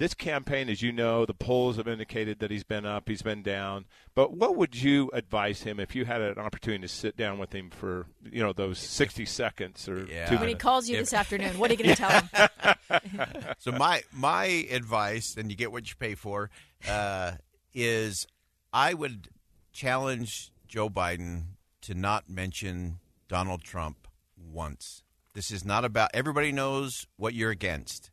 this 0.00 0.14
campaign, 0.14 0.70
as 0.70 0.80
you 0.80 0.92
know, 0.92 1.26
the 1.26 1.34
polls 1.34 1.76
have 1.76 1.86
indicated 1.86 2.38
that 2.38 2.50
he's 2.50 2.64
been 2.64 2.86
up, 2.86 3.06
he's 3.06 3.20
been 3.20 3.42
down. 3.42 3.84
But 4.14 4.32
what 4.32 4.56
would 4.56 4.74
you 4.74 5.10
advise 5.12 5.60
him 5.60 5.78
if 5.78 5.94
you 5.94 6.06
had 6.06 6.22
an 6.22 6.38
opportunity 6.38 6.80
to 6.80 6.88
sit 6.88 7.18
down 7.18 7.38
with 7.38 7.54
him 7.54 7.68
for 7.68 8.06
you 8.24 8.42
know 8.42 8.54
those 8.54 8.78
sixty 8.78 9.26
seconds 9.26 9.86
or 9.90 10.06
Yeah. 10.06 10.24
two 10.30 10.38
When 10.38 10.48
he 10.48 10.54
calls 10.54 10.88
you 10.88 10.96
If- 10.96 11.02
this 11.02 11.12
afternoon, 11.12 11.58
what 11.58 11.70
are 11.70 11.74
you 11.74 11.84
going 11.84 11.94
to 11.96 12.02
tell 12.02 12.22
him? 12.22 13.44
so 13.58 13.72
my 13.72 14.02
my 14.10 14.46
advice, 14.70 15.36
and 15.36 15.50
you 15.50 15.56
get 15.56 15.70
what 15.70 15.86
you 15.90 15.94
pay 15.98 16.14
for, 16.14 16.48
uh, 16.88 17.32
is 17.74 18.26
I 18.72 18.94
would 18.94 19.28
challenge 19.70 20.50
Joe 20.66 20.88
Biden 20.88 21.42
to 21.82 21.94
not 21.94 22.28
mention 22.28 23.00
Donald 23.28 23.62
Trump 23.64 24.08
once. 24.36 25.02
This 25.34 25.50
is 25.50 25.62
not 25.62 25.84
about. 25.84 26.10
Everybody 26.14 26.52
knows 26.52 27.06
what 27.18 27.34
you're 27.34 27.50
against. 27.50 28.10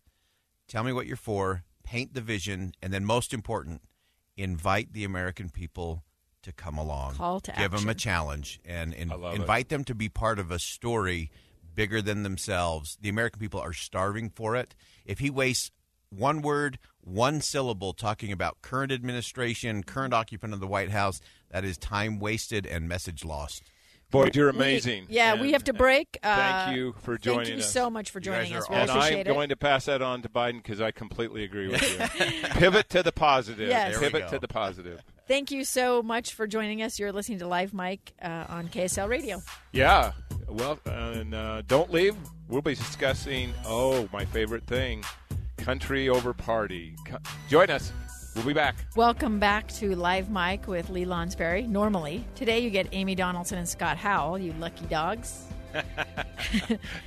Tell 0.67 0.83
me 0.83 0.91
what 0.91 1.07
you're 1.07 1.15
for. 1.15 1.63
Paint 1.87 2.13
the 2.13 2.21
vision, 2.21 2.73
and 2.81 2.91
then 2.91 3.05
most 3.05 3.33
important, 3.33 3.81
invite 4.35 4.91
the 4.91 5.05
American 5.05 5.49
people 5.49 6.03
to 6.43 6.51
come 6.51 6.77
along. 6.77 7.15
Call 7.15 7.39
to 7.39 7.53
Give 7.53 7.71
them 7.71 7.87
a 7.87 7.95
challenge 7.95 8.59
and 8.65 8.93
in, 8.93 9.09
I 9.09 9.15
love 9.15 9.33
it. 9.35 9.41
invite 9.41 9.69
them 9.69 9.85
to 9.85 9.95
be 9.95 10.09
part 10.09 10.37
of 10.37 10.51
a 10.51 10.59
story 10.59 11.31
bigger 11.75 12.01
than 12.01 12.23
themselves. 12.23 12.97
The 12.99 13.07
American 13.07 13.39
people 13.39 13.61
are 13.61 13.71
starving 13.71 14.29
for 14.29 14.57
it. 14.57 14.75
If 15.05 15.19
he 15.19 15.29
wastes 15.29 15.71
one 16.09 16.41
word, 16.41 16.77
one 17.01 17.39
syllable 17.39 17.93
talking 17.93 18.33
about 18.33 18.61
current 18.61 18.91
administration, 18.91 19.83
current 19.83 20.13
occupant 20.13 20.53
of 20.53 20.59
the 20.59 20.67
White 20.67 20.91
House, 20.91 21.21
that 21.51 21.63
is 21.63 21.77
time 21.77 22.19
wasted 22.19 22.65
and 22.65 22.89
message 22.89 23.23
lost. 23.23 23.63
Boyd, 24.09 24.35
you're 24.35 24.51
We- 24.51 24.57
amazing. 24.57 25.05
yeah, 25.09 25.33
And- 25.33 25.41
we 25.41 25.51
have 25.51 25.65
to 25.65 25.73
break. 25.73 26.17
Uh, 26.23 26.35
Thank 26.35 26.75
you 26.77 26.95
for 27.01 27.17
joining 27.17 27.39
us. 27.41 27.47
Thank 27.47 27.57
you 27.57 27.63
us. 27.63 27.71
so 27.73 27.89
much 27.89 28.09
for 28.11 28.19
joining 28.21 28.53
us. 28.55 28.69
We 28.69 28.75
and 28.75 28.89
I'm 28.89 29.13
it. 29.13 29.27
going 29.27 29.49
to 29.49 29.55
pass 29.57 29.85
that 29.85 30.01
on 30.01 30.21
to 30.21 30.29
Biden 30.29 30.63
because 30.63 30.79
I 30.79 30.91
completely 30.91 31.43
agree 31.43 31.67
with 31.67 31.81
you. 31.81 32.47
Pivot 32.51 32.89
to 32.91 33.03
the 33.03 33.11
positive. 33.11 33.67
Yes. 33.69 33.91
There 33.93 33.99
we 33.99 34.05
Pivot 34.07 34.21
go. 34.23 34.29
to 34.37 34.39
the 34.39 34.47
positive. 34.47 35.01
Thank 35.27 35.51
you 35.51 35.65
so 35.65 36.01
much 36.01 36.33
for 36.33 36.47
joining 36.47 36.81
us. 36.81 36.97
You're 36.99 37.11
listening 37.11 37.39
to 37.39 37.47
Live 37.47 37.73
Mic 37.73 38.13
uh, 38.21 38.45
on 38.47 38.69
KSL 38.69 39.09
Radio. 39.09 39.41
Yeah. 39.73 40.13
Well, 40.47 40.79
and 40.85 41.33
uh, 41.35 41.63
don't 41.67 41.91
leave. 41.91 42.15
We'll 42.47 42.61
be 42.61 42.75
discussing, 42.75 43.53
oh, 43.65 44.07
my 44.13 44.23
favorite 44.23 44.65
thing 44.67 45.03
country 45.57 46.07
over 46.07 46.33
party. 46.33 46.95
Co- 47.05 47.17
Join 47.49 47.69
us. 47.69 47.91
We'll 48.37 48.45
be 48.45 48.53
back. 48.53 48.75
Welcome 48.95 49.39
back 49.39 49.67
to 49.73 49.95
Live 49.95 50.29
Mic 50.29 50.67
with 50.67 50.91
Lee 50.91 51.05
Lonsberry. 51.05 51.67
Normally, 51.67 52.23
today 52.35 52.59
you 52.59 52.69
get 52.69 52.87
Amy 52.91 53.15
Donaldson 53.15 53.57
and 53.57 53.67
Scott 53.67 53.97
Howell, 53.97 54.37
you 54.37 54.53
lucky 54.59 54.85
dogs. 54.85 55.43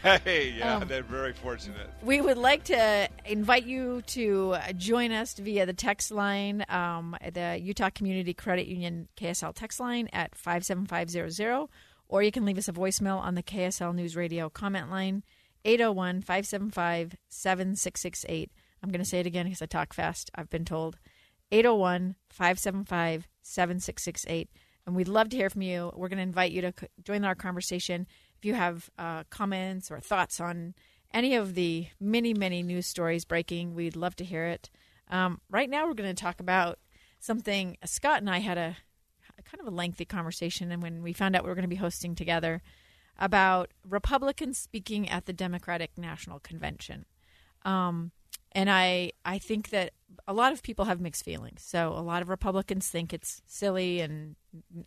Hey, 0.02 0.54
yeah, 0.58 0.76
Um, 0.76 0.88
they're 0.88 1.02
very 1.02 1.32
fortunate. 1.32 1.88
We 2.02 2.20
would 2.20 2.36
like 2.36 2.64
to 2.64 3.08
invite 3.24 3.64
you 3.64 4.02
to 4.08 4.56
join 4.76 5.12
us 5.12 5.34
via 5.34 5.66
the 5.66 5.72
text 5.72 6.10
line, 6.10 6.64
um, 6.68 7.16
the 7.32 7.58
Utah 7.62 7.90
Community 7.90 8.34
Credit 8.34 8.66
Union 8.66 9.08
KSL 9.16 9.54
text 9.54 9.80
line 9.80 10.08
at 10.12 10.34
57500, 10.34 11.68
or 12.08 12.22
you 12.22 12.30
can 12.32 12.44
leave 12.44 12.58
us 12.58 12.68
a 12.68 12.72
voicemail 12.72 13.18
on 13.18 13.34
the 13.34 13.42
KSL 13.42 13.94
News 13.94 14.14
Radio 14.16 14.50
comment 14.50 14.90
line, 14.90 15.22
801 15.64 16.20
575 16.22 17.16
7668. 17.28 18.50
I'm 18.82 18.90
going 18.90 19.02
to 19.02 19.08
say 19.08 19.20
it 19.20 19.26
again 19.26 19.44
because 19.46 19.62
I 19.62 19.66
talk 19.66 19.92
fast. 19.94 20.30
I've 20.34 20.50
been 20.50 20.64
told 20.64 20.98
801 21.52 22.16
575 22.30 23.28
7668. 23.42 24.50
And 24.86 24.96
we'd 24.96 25.08
love 25.08 25.28
to 25.30 25.36
hear 25.36 25.50
from 25.50 25.62
you. 25.62 25.92
We're 25.94 26.08
going 26.08 26.18
to 26.18 26.22
invite 26.22 26.52
you 26.52 26.62
to 26.62 26.72
join 27.02 27.24
our 27.24 27.34
conversation. 27.34 28.06
If 28.38 28.44
you 28.44 28.54
have 28.54 28.90
uh, 28.98 29.24
comments 29.30 29.90
or 29.90 30.00
thoughts 30.00 30.40
on 30.40 30.74
any 31.12 31.34
of 31.34 31.54
the 31.54 31.88
many, 32.00 32.34
many 32.34 32.62
news 32.62 32.86
stories 32.86 33.24
breaking, 33.24 33.74
we'd 33.74 33.96
love 33.96 34.16
to 34.16 34.24
hear 34.24 34.46
it. 34.46 34.70
Um, 35.08 35.40
right 35.50 35.68
now, 35.68 35.86
we're 35.86 35.94
going 35.94 36.14
to 36.14 36.22
talk 36.22 36.40
about 36.40 36.78
something 37.18 37.76
Scott 37.84 38.18
and 38.18 38.30
I 38.30 38.38
had 38.38 38.56
a, 38.56 38.76
a 39.38 39.42
kind 39.42 39.60
of 39.60 39.66
a 39.66 39.76
lengthy 39.76 40.04
conversation, 40.04 40.70
and 40.70 40.82
when 40.82 41.02
we 41.02 41.12
found 41.12 41.34
out 41.34 41.42
we 41.42 41.48
were 41.48 41.54
going 41.54 41.62
to 41.62 41.68
be 41.68 41.76
hosting 41.76 42.14
together 42.14 42.62
about 43.18 43.72
Republicans 43.86 44.56
speaking 44.56 45.08
at 45.08 45.26
the 45.26 45.32
Democratic 45.32 45.98
National 45.98 46.38
Convention. 46.38 47.04
Um, 47.64 48.12
and 48.52 48.70
I 48.70 49.12
I 49.24 49.38
think 49.38 49.70
that 49.70 49.92
a 50.26 50.32
lot 50.32 50.52
of 50.52 50.62
people 50.62 50.84
have 50.84 51.00
mixed 51.00 51.24
feelings. 51.24 51.62
So 51.62 51.88
a 51.88 52.02
lot 52.02 52.22
of 52.22 52.28
Republicans 52.28 52.88
think 52.88 53.12
it's 53.12 53.42
silly 53.46 54.00
and 54.00 54.36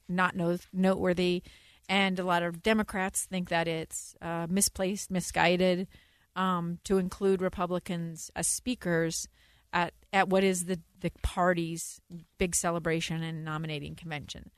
not 0.08 0.36
noteworthy, 0.36 1.44
and 1.90 2.20
a 2.20 2.24
lot 2.24 2.44
of 2.44 2.64
Democrats 2.64 3.26
think 3.26 3.50
that 3.50 3.68
it's 3.68 4.16
uh, 4.22 4.48
misplaced, 4.50 5.12
misguided 5.12 5.88
um, 6.36 6.80
to 6.84 6.98
include 6.98 7.42
Republicans 7.42 8.32
as 8.36 8.48
speakers 8.48 9.28
at 9.72 9.94
at 10.12 10.30
what 10.30 10.44
is 10.44 10.66
the 10.66 10.80
the 11.02 11.12
party's 11.22 12.00
big 12.38 12.56
celebration 12.56 13.24
and 13.24 13.44
nominating 13.44 13.96
convention. 13.96 14.52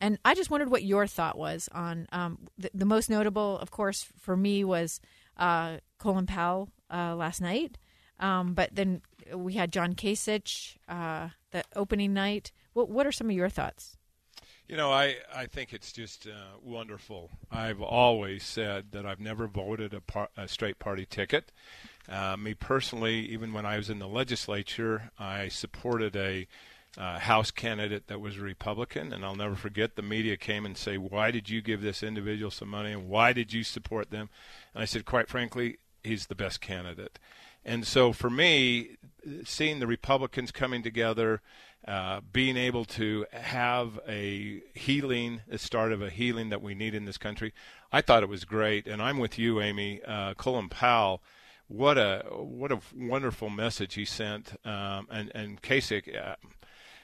And 0.00 0.18
I 0.24 0.34
just 0.34 0.50
wondered 0.50 0.70
what 0.70 0.82
your 0.82 1.06
thought 1.06 1.36
was 1.36 1.68
on 1.72 2.06
um, 2.10 2.48
the, 2.56 2.70
the, 2.72 2.86
most 2.86 3.10
notable, 3.10 3.58
of 3.58 3.70
course, 3.70 4.06
for 4.18 4.34
me 4.34 4.64
was 4.64 4.98
uh, 5.36 5.76
Colin 5.98 6.24
Powell 6.24 6.70
uh, 6.90 7.14
last 7.14 7.42
night. 7.42 7.76
Um, 8.20 8.54
but 8.54 8.70
then 8.72 9.02
we 9.34 9.54
had 9.54 9.72
John 9.72 9.94
Kasich 9.94 10.76
uh, 10.88 11.30
the 11.50 11.64
opening 11.74 12.14
night. 12.14 12.52
What, 12.74 12.88
what 12.88 13.06
are 13.06 13.12
some 13.12 13.28
of 13.28 13.36
your 13.36 13.48
thoughts? 13.48 13.96
You 14.68 14.76
know, 14.76 14.92
I, 14.92 15.16
I 15.34 15.46
think 15.46 15.72
it's 15.72 15.90
just 15.90 16.28
uh, 16.28 16.56
wonderful. 16.62 17.30
I've 17.50 17.82
always 17.82 18.44
said 18.44 18.92
that 18.92 19.04
I've 19.04 19.18
never 19.18 19.48
voted 19.48 19.92
a, 19.92 20.00
par- 20.00 20.28
a 20.36 20.46
straight 20.46 20.78
party 20.78 21.04
ticket. 21.04 21.50
Uh, 22.08 22.36
me 22.36 22.54
personally, 22.54 23.18
even 23.30 23.52
when 23.52 23.66
I 23.66 23.76
was 23.76 23.90
in 23.90 23.98
the 23.98 24.06
legislature, 24.06 25.10
I 25.18 25.48
supported 25.48 26.14
a 26.14 26.46
uh, 26.96 27.18
House 27.18 27.50
candidate 27.50 28.06
that 28.08 28.20
was 28.20 28.36
a 28.36 28.42
Republican, 28.42 29.12
and 29.12 29.24
I'll 29.24 29.36
never 29.36 29.54
forget 29.54 29.96
the 29.96 30.02
media 30.02 30.36
came 30.36 30.66
and 30.66 30.76
say, 30.76 30.98
"Why 30.98 31.30
did 31.30 31.48
you 31.48 31.60
give 31.62 31.82
this 31.82 32.02
individual 32.02 32.50
some 32.50 32.68
money, 32.68 32.92
and 32.92 33.08
why 33.08 33.32
did 33.32 33.52
you 33.52 33.62
support 33.62 34.10
them?" 34.10 34.28
And 34.74 34.82
I 34.82 34.86
said, 34.86 35.04
quite 35.04 35.28
frankly, 35.28 35.78
he's 36.02 36.26
the 36.26 36.34
best 36.34 36.60
candidate. 36.60 37.18
And 37.64 37.86
so 37.86 38.12
for 38.12 38.30
me, 38.30 38.96
seeing 39.44 39.80
the 39.80 39.86
Republicans 39.86 40.50
coming 40.50 40.82
together, 40.82 41.40
uh, 41.86 42.20
being 42.32 42.56
able 42.56 42.84
to 42.84 43.26
have 43.32 43.98
a 44.08 44.62
healing, 44.74 45.42
the 45.48 45.58
start 45.58 45.92
of 45.92 46.02
a 46.02 46.10
healing 46.10 46.50
that 46.50 46.62
we 46.62 46.74
need 46.74 46.94
in 46.94 47.04
this 47.04 47.18
country, 47.18 47.52
I 47.92 48.00
thought 48.00 48.22
it 48.22 48.28
was 48.28 48.44
great. 48.44 48.86
And 48.86 49.02
I'm 49.02 49.18
with 49.18 49.38
you, 49.38 49.60
Amy. 49.60 50.00
Uh, 50.06 50.34
Colin 50.34 50.68
Powell, 50.68 51.22
what 51.68 51.96
a 51.98 52.24
what 52.30 52.72
a 52.72 52.80
wonderful 52.96 53.48
message 53.48 53.94
he 53.94 54.04
sent, 54.04 54.54
um, 54.64 55.06
and 55.10 55.30
and 55.34 55.62
Kasich. 55.62 56.14
Uh, 56.14 56.34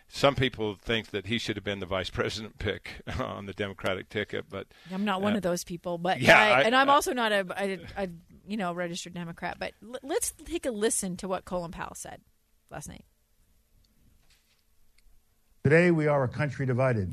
some 0.09 0.35
people 0.35 0.75
think 0.75 1.11
that 1.11 1.27
he 1.27 1.39
should 1.39 1.57
have 1.57 1.65
been 1.65 1.81
the 1.81 1.87
vice 1.87 2.11
president 2.19 2.59
pick 2.59 3.03
on 3.19 3.47
the 3.47 3.53
Democratic 3.53 4.09
ticket, 4.09 4.47
but 4.49 4.67
I'm 4.93 5.05
not 5.05 5.23
one 5.23 5.35
uh, 5.35 5.37
of 5.37 5.43
those 5.43 5.65
people. 5.65 5.99
But 5.99 6.21
yeah, 6.21 6.41
I, 6.41 6.49
I, 6.49 6.63
and 6.63 6.77
I'm 6.77 6.89
also 6.91 7.13
not 7.13 7.33
a, 7.33 7.47
a, 7.59 8.05
a 8.05 8.09
you 8.47 8.57
know, 8.57 8.73
registered 8.73 9.15
Democrat. 9.15 9.57
But 9.59 9.73
l- 9.83 9.99
let's 10.03 10.33
take 10.45 10.67
a 10.67 10.71
listen 10.71 11.17
to 11.19 11.29
what 11.29 11.45
Colin 11.45 11.73
Powell 11.73 11.95
said 11.95 12.21
last 12.71 12.89
night. 12.89 13.05
Today, 15.65 15.91
we 15.91 16.07
are 16.07 16.23
a 16.23 16.29
country 16.29 16.65
divided, 16.65 17.13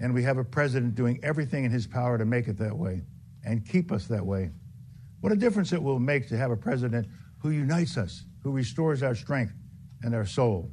and 0.00 0.12
we 0.12 0.24
have 0.24 0.36
a 0.36 0.44
president 0.44 0.96
doing 0.96 1.20
everything 1.22 1.64
in 1.64 1.70
his 1.70 1.86
power 1.86 2.18
to 2.18 2.24
make 2.24 2.48
it 2.48 2.58
that 2.58 2.76
way 2.76 3.02
and 3.44 3.66
keep 3.66 3.92
us 3.92 4.06
that 4.08 4.24
way. 4.24 4.50
What 5.20 5.32
a 5.32 5.36
difference 5.36 5.72
it 5.72 5.82
will 5.82 6.00
make 6.00 6.28
to 6.28 6.36
have 6.36 6.50
a 6.50 6.56
president 6.56 7.06
who 7.38 7.50
unites 7.50 7.96
us, 7.96 8.24
who 8.42 8.50
restores 8.50 9.02
our 9.02 9.14
strength 9.14 9.54
and 10.02 10.14
our 10.14 10.26
soul. 10.26 10.72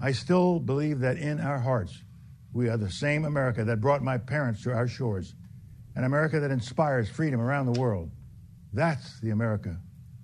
I 0.00 0.12
still 0.12 0.60
believe 0.60 1.00
that 1.00 1.18
in 1.18 1.40
our 1.40 1.58
hearts, 1.58 2.02
we 2.52 2.68
are 2.68 2.76
the 2.76 2.90
same 2.90 3.24
America 3.24 3.64
that 3.64 3.80
brought 3.80 4.02
my 4.02 4.18
parents 4.18 4.62
to 4.62 4.72
our 4.72 4.88
shores, 4.88 5.34
an 5.96 6.04
America 6.04 6.40
that 6.40 6.50
inspires 6.50 7.10
freedom 7.10 7.40
around 7.40 7.66
the 7.66 7.80
world. 7.80 8.10
That's 8.72 9.20
the 9.20 9.30
America 9.30 9.78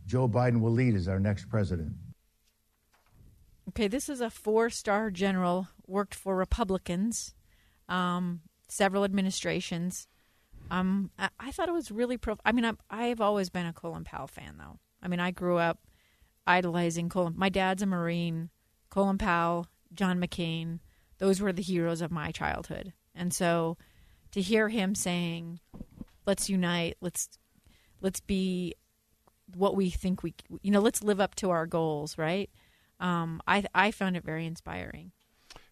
Joe 0.07 0.28
Biden 0.28 0.61
will 0.61 0.73
lead 0.73 0.95
as 0.95 1.09
our 1.09 1.19
next 1.19 1.49
president. 1.49 1.93
Okay, 3.71 3.88
this 3.88 4.09
is 4.09 4.21
a 4.21 4.31
four 4.31 4.71
star 4.71 5.11
general, 5.11 5.69
worked 5.87 6.14
for 6.14 6.37
Republicans, 6.37 7.35
um, 7.88 8.40
several 8.69 9.04
administrations. 9.04 10.07
Um, 10.71 11.11
I, 11.19 11.28
I, 11.38 11.50
thought 11.50 11.69
it 11.69 11.73
was 11.73 11.90
really 11.90 12.16
pro. 12.16 12.37
I 12.45 12.52
mean, 12.52 12.64
I, 12.64 12.73
I've 12.90 13.21
always 13.21 13.50
been 13.50 13.66
a 13.66 13.73
Colin 13.73 14.04
Powell 14.04 14.26
fan, 14.26 14.57
though. 14.59 14.78
I 15.02 15.09
mean, 15.09 15.21
I 15.21 15.31
grew 15.31 15.59
up 15.59 15.78
idolizing 16.47 17.09
Colin. 17.09 17.35
My 17.37 17.49
dad's 17.49 17.83
a 17.83 17.87
Marine. 17.87 18.50
Colin 18.91 19.19
Powell, 19.19 19.67
John 19.93 20.21
McCain, 20.21 20.81
those 21.19 21.41
were 21.41 21.53
the 21.53 21.62
heroes 21.62 22.00
of 22.00 22.11
my 22.11 22.31
childhood. 22.31 22.93
And 23.14 23.33
so 23.33 23.76
to 24.33 24.41
hear 24.41 24.69
him 24.69 24.95
saying, 24.95 25.61
"Let's 26.26 26.49
unite. 26.49 26.97
Let's 27.00 27.29
let's 28.00 28.21
be 28.21 28.75
what 29.55 29.76
we 29.76 29.91
think 29.91 30.23
we 30.23 30.35
you 30.62 30.71
know 30.71 30.81
let's 30.81 31.03
live 31.03 31.21
up 31.21 31.35
to 31.35 31.50
our 31.50 31.67
goals 31.67 32.17
right 32.17 32.50
um, 33.00 33.43
I 33.47 33.64
I 33.75 33.91
found 33.91 34.17
it 34.17 34.25
very 34.25 34.47
inspiring. 34.47 35.12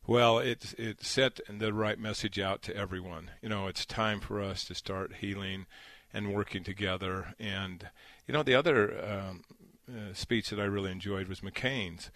Well, 0.07 0.39
it 0.39 0.75
it 0.79 1.05
set 1.05 1.41
the 1.49 1.73
right 1.73 1.99
message 1.99 2.39
out 2.39 2.63
to 2.63 2.77
everyone. 2.77 3.31
You 3.41 3.49
know, 3.49 3.69
it's 3.69 3.87
time 3.87 4.21
for 4.21 4.41
us 4.41 4.65
to 4.65 4.75
start 4.75 5.17
healing 5.21 5.67
and 6.13 6.35
working 6.35 6.65
together. 6.65 7.35
And 7.39 7.89
you 8.27 8.35
know, 8.35 8.43
the 8.43 8.55
other 8.55 9.05
um, 9.05 9.43
uh, 9.89 10.13
speech 10.15 10.51
that 10.51 10.61
I 10.61 10.65
really 10.65 10.91
enjoyed 10.91 11.29
was 11.29 11.41
McCain's, 11.41 12.11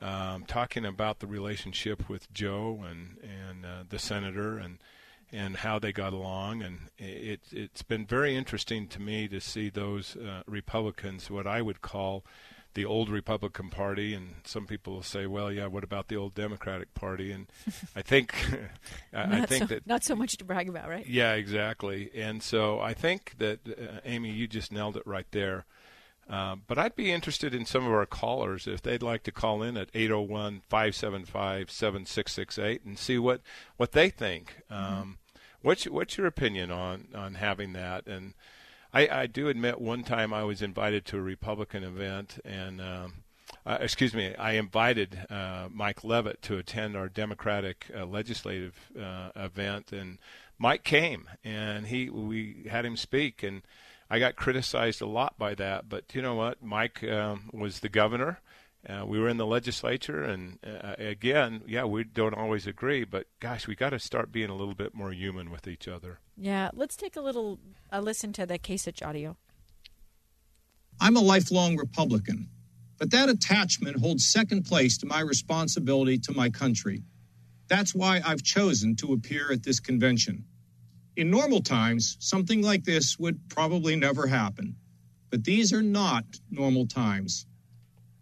um, 0.00 0.44
talking 0.46 0.84
about 0.84 1.20
the 1.20 1.26
relationship 1.26 2.08
with 2.08 2.32
Joe 2.32 2.84
and 2.88 3.18
and 3.22 3.64
uh, 3.64 3.84
the 3.88 3.98
senator 3.98 4.58
and 4.58 4.78
and 5.32 5.56
how 5.56 5.78
they 5.78 5.92
got 5.92 6.12
along. 6.12 6.62
And 6.62 6.78
it, 6.98 7.40
it's 7.50 7.82
been 7.82 8.06
very 8.06 8.36
interesting 8.36 8.86
to 8.88 9.00
me 9.00 9.28
to 9.28 9.40
see 9.40 9.68
those 9.68 10.16
uh, 10.16 10.42
Republicans, 10.46 11.30
what 11.30 11.46
I 11.46 11.60
would 11.60 11.82
call 11.82 12.24
the 12.74 12.84
old 12.84 13.08
Republican 13.08 13.70
Party, 13.70 14.14
and 14.14 14.34
some 14.44 14.66
people 14.66 14.94
will 14.94 15.02
say, 15.02 15.26
"Well, 15.26 15.50
yeah, 15.50 15.66
what 15.66 15.84
about 15.84 16.08
the 16.08 16.16
old 16.16 16.34
Democratic 16.34 16.92
Party?" 16.94 17.30
And 17.30 17.46
I 17.94 18.02
think, 18.02 18.34
I, 19.14 19.46
think 19.46 19.62
so, 19.62 19.66
that 19.66 19.86
not 19.86 20.04
so 20.04 20.16
much 20.16 20.36
to 20.38 20.44
brag 20.44 20.68
about, 20.68 20.88
right? 20.88 21.06
Yeah, 21.06 21.34
exactly. 21.34 22.10
And 22.14 22.42
so 22.42 22.80
I 22.80 22.92
think 22.92 23.34
that 23.38 23.60
uh, 23.68 24.00
Amy, 24.04 24.30
you 24.30 24.46
just 24.48 24.72
nailed 24.72 24.96
it 24.96 25.06
right 25.06 25.26
there. 25.30 25.64
Uh, 26.28 26.56
but 26.66 26.78
I'd 26.78 26.96
be 26.96 27.12
interested 27.12 27.54
in 27.54 27.66
some 27.66 27.86
of 27.86 27.92
our 27.92 28.06
callers 28.06 28.66
if 28.66 28.80
they'd 28.80 29.02
like 29.02 29.22
to 29.24 29.32
call 29.32 29.62
in 29.62 29.76
at 29.76 29.90
801 29.92 30.62
575 30.68 31.70
7668 31.70 32.84
and 32.84 32.98
see 32.98 33.18
what, 33.18 33.42
what 33.76 33.92
they 33.92 34.08
think. 34.08 34.62
Mm-hmm. 34.70 34.94
Um, 34.94 35.18
What's 35.64 35.84
what's 35.84 36.18
your 36.18 36.26
opinion 36.26 36.70
on 36.70 37.08
on 37.14 37.36
having 37.36 37.72
that? 37.72 38.06
And 38.06 38.34
I, 38.92 39.08
I 39.08 39.26
do 39.26 39.48
admit, 39.48 39.80
one 39.80 40.04
time 40.04 40.34
I 40.34 40.44
was 40.44 40.60
invited 40.60 41.06
to 41.06 41.16
a 41.16 41.22
Republican 41.22 41.82
event, 41.82 42.38
and 42.44 42.82
um, 42.82 43.14
uh, 43.64 43.78
excuse 43.80 44.12
me, 44.12 44.34
I 44.34 44.52
invited 44.52 45.26
uh, 45.30 45.68
Mike 45.72 46.04
Leavitt 46.04 46.42
to 46.42 46.58
attend 46.58 46.98
our 46.98 47.08
Democratic 47.08 47.86
uh, 47.96 48.04
legislative 48.04 48.78
uh, 49.00 49.30
event, 49.34 49.90
and 49.90 50.18
Mike 50.58 50.84
came, 50.84 51.30
and 51.42 51.86
he 51.86 52.10
we 52.10 52.66
had 52.70 52.84
him 52.84 52.98
speak, 52.98 53.42
and 53.42 53.62
I 54.10 54.18
got 54.18 54.36
criticized 54.36 55.00
a 55.00 55.06
lot 55.06 55.38
by 55.38 55.54
that. 55.54 55.88
But 55.88 56.14
you 56.14 56.22
know 56.22 56.34
what? 56.34 56.62
Mike 56.62 57.02
um, 57.04 57.50
was 57.52 57.80
the 57.80 57.88
governor 57.88 58.40
uh, 58.88 59.04
we 59.06 59.18
were 59.18 59.28
in 59.28 59.38
the 59.38 59.46
legislature, 59.46 60.22
and 60.22 60.58
uh, 60.64 60.94
again, 60.98 61.62
yeah, 61.66 61.84
we 61.84 62.04
don't 62.04 62.34
always 62.34 62.66
agree, 62.66 63.04
but 63.04 63.26
gosh, 63.40 63.66
we 63.66 63.74
got 63.74 63.90
to 63.90 63.98
start 63.98 64.30
being 64.30 64.50
a 64.50 64.54
little 64.54 64.74
bit 64.74 64.94
more 64.94 65.12
human 65.12 65.50
with 65.50 65.66
each 65.66 65.88
other. 65.88 66.18
Yeah, 66.36 66.70
let's 66.74 66.96
take 66.96 67.16
a 67.16 67.20
little 67.20 67.58
a 67.90 68.02
listen 68.02 68.32
to 68.34 68.46
the 68.46 68.58
Kasich 68.58 69.06
audio. 69.06 69.36
I'm 71.00 71.16
a 71.16 71.20
lifelong 71.20 71.76
Republican, 71.76 72.48
but 72.98 73.10
that 73.10 73.28
attachment 73.28 74.00
holds 74.00 74.26
second 74.26 74.64
place 74.64 74.98
to 74.98 75.06
my 75.06 75.20
responsibility 75.20 76.18
to 76.18 76.32
my 76.32 76.50
country. 76.50 77.02
That's 77.68 77.94
why 77.94 78.20
I've 78.24 78.42
chosen 78.42 78.96
to 78.96 79.14
appear 79.14 79.50
at 79.50 79.62
this 79.62 79.80
convention. 79.80 80.44
In 81.16 81.30
normal 81.30 81.60
times, 81.60 82.16
something 82.18 82.60
like 82.62 82.84
this 82.84 83.18
would 83.18 83.48
probably 83.48 83.94
never 83.94 84.26
happen, 84.26 84.76
but 85.30 85.44
these 85.44 85.72
are 85.72 85.82
not 85.82 86.24
normal 86.50 86.86
times. 86.86 87.46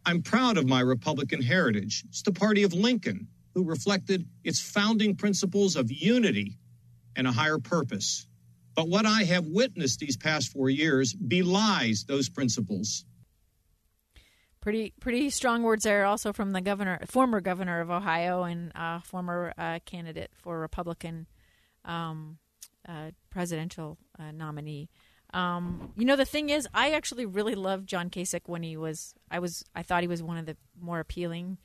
I'm 0.04 0.22
proud 0.22 0.58
of 0.58 0.66
my 0.66 0.80
Republican 0.80 1.40
heritage. 1.40 2.04
It's 2.08 2.22
the 2.22 2.32
party 2.32 2.64
of 2.64 2.74
Lincoln, 2.74 3.28
who 3.54 3.64
reflected 3.64 4.26
its 4.44 4.60
founding 4.60 5.16
principles 5.16 5.76
of 5.76 5.90
unity 5.90 6.58
and 7.16 7.26
a 7.26 7.32
higher 7.32 7.58
purpose. 7.58 8.26
But 8.74 8.88
what 8.88 9.06
I 9.06 9.24
have 9.24 9.46
witnessed 9.46 10.00
these 10.00 10.16
past 10.16 10.52
four 10.52 10.68
years 10.70 11.14
belies 11.14 12.04
those 12.04 12.28
principles. 12.28 13.04
Pretty 14.60 14.92
pretty 15.00 15.28
strong 15.30 15.62
words 15.62 15.84
there. 15.84 16.04
Also 16.04 16.32
from 16.32 16.52
the 16.52 16.60
governor, 16.60 17.00
former 17.06 17.40
governor 17.40 17.80
of 17.80 17.90
Ohio, 17.90 18.44
and 18.44 18.70
uh, 18.74 19.00
former 19.00 19.52
uh, 19.58 19.80
candidate 19.84 20.30
for 20.34 20.60
Republican 20.60 21.26
um, 21.84 22.38
uh, 22.88 23.10
presidential 23.30 23.98
uh, 24.18 24.30
nominee. 24.32 24.88
Um, 25.34 25.92
you 25.96 26.04
know, 26.04 26.16
the 26.16 26.24
thing 26.26 26.50
is, 26.50 26.68
I 26.74 26.90
actually 26.92 27.24
really 27.26 27.54
loved 27.54 27.86
John 27.88 28.10
Kasich 28.10 28.42
when 28.46 28.62
he 28.62 28.76
was. 28.76 29.14
I 29.30 29.38
was. 29.38 29.64
I 29.74 29.82
thought 29.82 30.02
he 30.02 30.08
was 30.08 30.22
one 30.22 30.36
of 30.36 30.44
the 30.46 30.56
more 30.78 31.00
appealing 31.00 31.58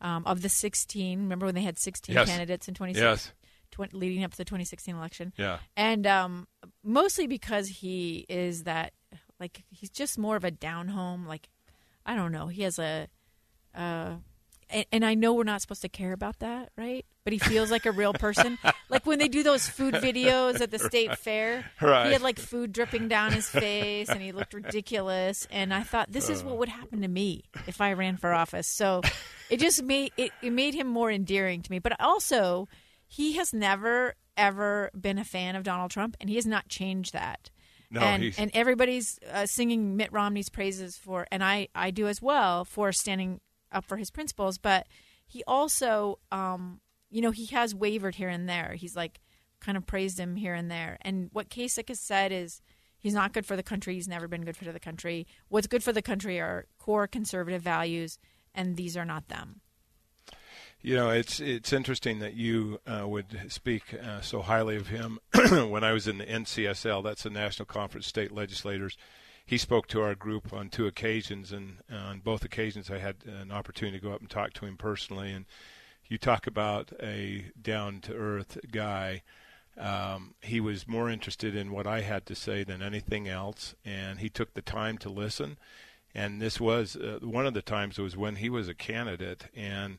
um, 0.00 0.24
of 0.26 0.40
the 0.42 0.48
16. 0.48 1.18
Remember 1.20 1.44
when 1.46 1.54
they 1.54 1.60
had 1.62 1.78
16 1.78 2.14
Yes. 2.14 2.28
candidates 2.28 2.66
in 2.68 2.74
2016? 2.74 3.10
Yes. 3.10 3.32
tw- 3.90 3.92
leading 3.94 4.24
up 4.24 4.30
to 4.30 4.36
the 4.38 4.44
2016 4.46 4.94
election. 4.96 5.32
Yeah. 5.36 5.58
And 5.76 6.06
um, 6.06 6.48
mostly 6.82 7.26
because 7.26 7.68
he 7.68 8.24
is 8.28 8.62
that, 8.64 8.94
like, 9.38 9.64
he's 9.68 9.90
just 9.90 10.18
more 10.18 10.36
of 10.36 10.44
a 10.44 10.50
down 10.50 10.88
home. 10.88 11.26
Like, 11.26 11.50
I 12.06 12.16
don't 12.16 12.32
know. 12.32 12.46
He 12.46 12.62
has 12.62 12.78
a, 12.78 13.08
uh, 13.74 14.14
and, 14.72 14.86
and 14.92 15.04
I 15.04 15.14
know 15.14 15.34
we're 15.34 15.44
not 15.44 15.60
supposed 15.62 15.82
to 15.82 15.88
care 15.88 16.12
about 16.12 16.38
that, 16.40 16.70
right? 16.76 17.04
But 17.24 17.32
he 17.32 17.38
feels 17.38 17.70
like 17.70 17.86
a 17.86 17.92
real 17.92 18.12
person. 18.14 18.58
like 18.88 19.04
when 19.06 19.18
they 19.18 19.28
do 19.28 19.42
those 19.42 19.68
food 19.68 19.94
videos 19.94 20.60
at 20.60 20.70
the 20.70 20.78
state 20.78 21.18
fair, 21.18 21.64
Right. 21.80 22.06
he 22.06 22.12
had 22.12 22.22
like 22.22 22.38
food 22.38 22.72
dripping 22.72 23.08
down 23.08 23.32
his 23.32 23.48
face 23.48 24.08
and 24.08 24.22
he 24.22 24.32
looked 24.32 24.54
ridiculous. 24.54 25.46
And 25.50 25.72
I 25.74 25.82
thought, 25.82 26.10
this 26.10 26.30
is 26.30 26.42
what 26.42 26.58
would 26.58 26.68
happen 26.68 27.02
to 27.02 27.08
me 27.08 27.44
if 27.66 27.80
I 27.80 27.92
ran 27.92 28.16
for 28.16 28.32
office. 28.32 28.66
So 28.68 29.02
it 29.50 29.58
just 29.60 29.82
made 29.82 30.12
it, 30.16 30.32
it 30.42 30.50
made 30.52 30.74
him 30.74 30.86
more 30.86 31.10
endearing 31.10 31.62
to 31.62 31.70
me. 31.70 31.78
But 31.78 32.00
also, 32.00 32.68
he 33.06 33.34
has 33.36 33.52
never 33.52 34.14
ever 34.36 34.90
been 34.98 35.18
a 35.18 35.24
fan 35.24 35.56
of 35.56 35.64
Donald 35.64 35.90
Trump, 35.90 36.16
and 36.20 36.30
he 36.30 36.36
has 36.36 36.46
not 36.46 36.68
changed 36.68 37.12
that. 37.12 37.50
No, 37.90 38.00
and 38.00 38.32
and 38.38 38.50
everybody's 38.54 39.18
uh, 39.32 39.46
singing 39.46 39.96
Mitt 39.96 40.12
Romney's 40.12 40.48
praises 40.48 40.96
for, 40.96 41.26
and 41.32 41.42
I 41.44 41.68
I 41.74 41.90
do 41.90 42.06
as 42.06 42.22
well 42.22 42.64
for 42.64 42.92
standing 42.92 43.40
up 43.72 43.84
for 43.84 43.96
his 43.96 44.10
principles. 44.10 44.58
But 44.58 44.86
he 45.26 45.42
also, 45.46 46.18
um, 46.32 46.80
you 47.10 47.20
know, 47.20 47.30
he 47.30 47.46
has 47.46 47.74
wavered 47.74 48.16
here 48.16 48.28
and 48.28 48.48
there. 48.48 48.74
He's 48.76 48.96
like 48.96 49.20
kind 49.60 49.76
of 49.76 49.86
praised 49.86 50.18
him 50.18 50.36
here 50.36 50.54
and 50.54 50.70
there. 50.70 50.98
And 51.02 51.30
what 51.32 51.50
Kasich 51.50 51.88
has 51.88 52.00
said 52.00 52.32
is 52.32 52.62
he's 52.98 53.14
not 53.14 53.32
good 53.32 53.46
for 53.46 53.56
the 53.56 53.62
country. 53.62 53.94
He's 53.94 54.08
never 54.08 54.26
been 54.26 54.44
good 54.44 54.56
for 54.56 54.64
the 54.64 54.80
country. 54.80 55.26
What's 55.48 55.66
good 55.66 55.82
for 55.82 55.92
the 55.92 56.02
country 56.02 56.40
are 56.40 56.66
core 56.78 57.06
conservative 57.06 57.62
values, 57.62 58.18
and 58.54 58.76
these 58.76 58.96
are 58.96 59.04
not 59.04 59.28
them. 59.28 59.60
You 60.82 60.96
know, 60.96 61.10
it's 61.10 61.40
it's 61.40 61.74
interesting 61.74 62.20
that 62.20 62.34
you 62.34 62.80
uh, 62.86 63.06
would 63.06 63.38
speak 63.48 63.94
uh, 63.94 64.22
so 64.22 64.40
highly 64.40 64.76
of 64.76 64.88
him. 64.88 65.18
when 65.50 65.84
I 65.84 65.92
was 65.92 66.08
in 66.08 66.16
the 66.16 66.24
NCSL, 66.24 67.04
that's 67.04 67.22
the 67.22 67.30
National 67.30 67.66
Conference 67.66 68.06
of 68.06 68.08
State 68.08 68.32
Legislators, 68.32 68.96
he 69.50 69.58
spoke 69.58 69.88
to 69.88 70.00
our 70.00 70.14
group 70.14 70.52
on 70.52 70.68
two 70.68 70.86
occasions, 70.86 71.50
and 71.50 71.78
on 71.90 72.20
both 72.20 72.44
occasions 72.44 72.88
I 72.88 72.98
had 72.98 73.16
an 73.26 73.50
opportunity 73.50 73.98
to 73.98 74.06
go 74.06 74.12
up 74.12 74.20
and 74.20 74.30
talk 74.30 74.52
to 74.52 74.64
him 74.64 74.76
personally. 74.76 75.32
And 75.32 75.44
you 76.06 76.18
talk 76.18 76.46
about 76.46 76.92
a 77.02 77.46
down 77.60 78.00
to 78.02 78.14
earth 78.14 78.58
guy. 78.70 79.22
Um, 79.76 80.34
he 80.40 80.60
was 80.60 80.86
more 80.86 81.10
interested 81.10 81.56
in 81.56 81.72
what 81.72 81.84
I 81.84 82.02
had 82.02 82.26
to 82.26 82.36
say 82.36 82.62
than 82.62 82.80
anything 82.80 83.26
else, 83.26 83.74
and 83.84 84.20
he 84.20 84.28
took 84.28 84.54
the 84.54 84.62
time 84.62 84.98
to 84.98 85.08
listen. 85.08 85.58
And 86.14 86.40
this 86.40 86.60
was 86.60 86.94
uh, 86.94 87.18
one 87.20 87.44
of 87.44 87.54
the 87.54 87.60
times 87.60 87.98
was 87.98 88.16
when 88.16 88.36
he 88.36 88.48
was 88.48 88.68
a 88.68 88.74
candidate, 88.74 89.46
and 89.56 89.98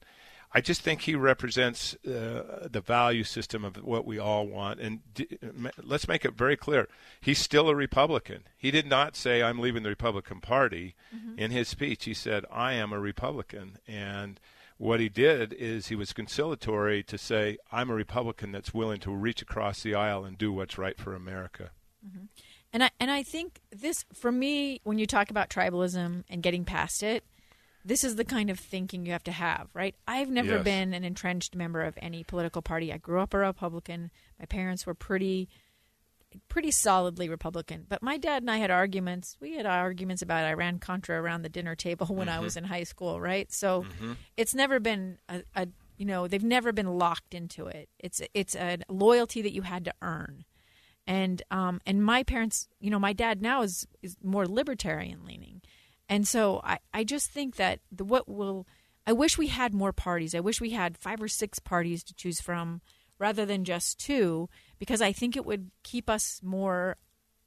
I 0.53 0.59
just 0.61 0.81
think 0.81 1.01
he 1.01 1.15
represents 1.15 1.95
uh, 2.05 2.67
the 2.69 2.81
value 2.81 3.23
system 3.23 3.63
of 3.63 3.77
what 3.77 4.05
we 4.05 4.19
all 4.19 4.45
want. 4.47 4.79
And 4.81 4.99
d- 5.13 5.37
let's 5.81 6.07
make 6.07 6.25
it 6.25 6.33
very 6.33 6.57
clear: 6.57 6.87
he's 7.21 7.39
still 7.39 7.69
a 7.69 7.75
Republican. 7.75 8.43
He 8.57 8.71
did 8.71 8.85
not 8.85 9.15
say, 9.15 9.41
"I'm 9.41 9.59
leaving 9.59 9.83
the 9.83 9.89
Republican 9.89 10.41
Party." 10.41 10.95
In 11.37 11.51
his 11.51 11.67
speech, 11.69 12.05
he 12.05 12.13
said, 12.13 12.45
"I 12.51 12.73
am 12.73 12.91
a 12.91 12.99
Republican." 12.99 13.77
And 13.87 14.39
what 14.77 14.99
he 14.99 15.09
did 15.09 15.53
is 15.53 15.87
he 15.87 15.95
was 15.95 16.11
conciliatory 16.11 17.03
to 17.03 17.17
say, 17.17 17.57
"I'm 17.71 17.89
a 17.89 17.95
Republican 17.95 18.51
that's 18.51 18.73
willing 18.73 18.99
to 19.01 19.11
reach 19.11 19.41
across 19.41 19.81
the 19.83 19.95
aisle 19.95 20.25
and 20.25 20.37
do 20.37 20.51
what's 20.51 20.77
right 20.77 20.97
for 20.97 21.15
America." 21.15 21.71
And 22.73 22.83
I 22.83 22.89
and 22.99 23.11
I 23.11 23.23
think 23.23 23.61
this 23.71 24.05
for 24.13 24.31
me 24.31 24.79
when 24.83 24.97
you 24.97 25.05
talk 25.05 25.29
about 25.29 25.49
tribalism 25.49 26.23
and 26.29 26.43
getting 26.43 26.65
past 26.65 27.03
it, 27.03 27.23
this 27.85 28.03
is 28.03 28.15
the 28.15 28.25
kind 28.25 28.49
of 28.49 28.59
thinking 28.59 29.05
you 29.05 29.11
have 29.11 29.23
to 29.23 29.31
have, 29.31 29.69
right? 29.73 29.95
I've 30.07 30.29
never 30.29 30.55
Yes. 30.55 30.63
been 30.63 30.93
an 30.93 31.03
entrenched 31.03 31.55
member 31.55 31.81
of 31.83 31.97
any 32.01 32.23
political 32.23 32.61
party. 32.61 32.91
I 32.93 32.97
grew 32.97 33.19
up 33.21 33.33
a 33.33 33.37
Republican. 33.39 34.11
My 34.39 34.45
parents 34.45 34.85
were 34.85 34.93
pretty 34.93 35.49
pretty 36.47 36.71
solidly 36.71 37.27
Republican. 37.27 37.85
But 37.89 38.01
my 38.01 38.17
dad 38.17 38.41
and 38.43 38.49
I 38.49 38.55
had 38.57 38.71
arguments. 38.71 39.35
We 39.41 39.55
had 39.55 39.65
arguments 39.65 40.21
about 40.21 40.45
Iran 40.45 40.79
Contra 40.79 41.21
around 41.21 41.41
the 41.41 41.49
dinner 41.49 41.75
table 41.75 42.07
when 42.07 42.29
I 42.29 42.39
was 42.39 42.55
in 42.55 42.63
high 42.63 42.83
school, 42.85 43.19
right? 43.19 43.51
So 43.51 43.85
it's 44.37 44.55
never 44.55 44.79
been 44.79 45.17
a, 45.27 45.43
a 45.55 45.67
you 45.97 46.05
know, 46.05 46.27
they've 46.27 46.43
never 46.43 46.71
been 46.71 46.87
locked 46.97 47.33
into 47.33 47.67
it. 47.67 47.89
It's 47.99 48.21
it's 48.33 48.55
a 48.55 48.77
loyalty 48.87 49.41
that 49.41 49.51
you 49.53 49.63
had 49.63 49.83
to 49.85 49.93
earn 50.01 50.45
and 51.07 51.41
um 51.49 51.81
and 51.87 52.03
my 52.05 52.21
parents 52.21 52.67
you 52.79 52.91
know 52.91 52.99
my 52.99 53.11
dad 53.11 53.41
now 53.41 53.63
is 53.63 53.87
is 54.03 54.15
more 54.23 54.47
libertarian 54.47 55.25
leaning 55.25 55.59
and 56.11 56.27
so 56.27 56.61
i 56.63 56.77
i 56.93 57.03
just 57.03 57.31
think 57.31 57.55
that 57.55 57.79
the 57.91 58.03
what 58.03 58.29
will 58.29 58.67
i 59.07 59.13
wish 59.13 59.37
we 59.37 59.47
had 59.47 59.73
more 59.73 59.93
parties 59.93 60.35
i 60.35 60.39
wish 60.39 60.61
we 60.61 60.71
had 60.71 60.97
five 60.97 61.19
or 61.21 61.27
six 61.27 61.57
parties 61.57 62.03
to 62.03 62.13
choose 62.13 62.39
from 62.39 62.81
rather 63.17 63.45
than 63.45 63.63
just 63.63 63.99
two 63.99 64.47
because 64.77 65.01
i 65.01 65.11
think 65.11 65.35
it 65.35 65.45
would 65.45 65.71
keep 65.81 66.09
us 66.09 66.39
more 66.43 66.97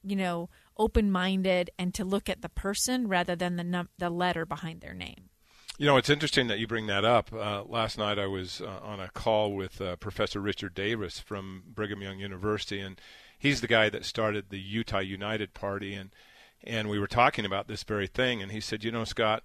you 0.03 0.17
know 0.17 0.49
open 0.77 1.13
minded 1.13 1.71
and 1.79 1.95
to 1.95 2.05
look 2.05 2.29
at 2.29 2.43
the 2.43 2.49
person 2.49 3.07
rather 3.07 3.37
than 3.37 3.55
the 3.55 3.65
num- 3.65 3.91
the 3.99 4.11
letter 4.11 4.45
behind 4.45 4.81
their 4.81 4.95
name 4.95 5.31
You 5.79 5.87
know, 5.87 5.97
it's 5.97 6.11
interesting 6.11 6.47
that 6.47 6.61
you 6.61 6.69
bring 6.69 6.87
that 6.87 7.05
up. 7.05 7.33
Uh, 7.33 7.65
last 7.67 7.99
night 7.99 8.17
I 8.17 8.29
was 8.29 8.61
uh, 8.61 8.79
on 8.81 9.01
a 9.01 9.09
call 9.11 9.53
with 9.57 9.81
uh, 9.81 9.97
Professor 9.97 10.41
Richard 10.41 10.73
Davis 10.73 11.19
from 11.19 11.65
Brigham 11.67 12.01
Young 12.01 12.21
University, 12.21 12.79
and 12.79 13.01
he's 13.37 13.61
the 13.61 13.67
guy 13.67 13.91
that 13.91 14.05
started 14.05 14.51
the 14.51 14.61
Utah 14.61 15.01
United 15.01 15.53
Party, 15.53 15.93
and 15.95 16.11
and 16.65 16.89
we 16.89 16.99
were 16.99 17.07
talking 17.07 17.45
about 17.45 17.69
this 17.69 17.83
very 17.83 18.07
thing, 18.07 18.43
and 18.43 18.51
he 18.51 18.61
said, 18.61 18.85
you 18.85 18.91
know, 18.91 19.05
Scott, 19.05 19.45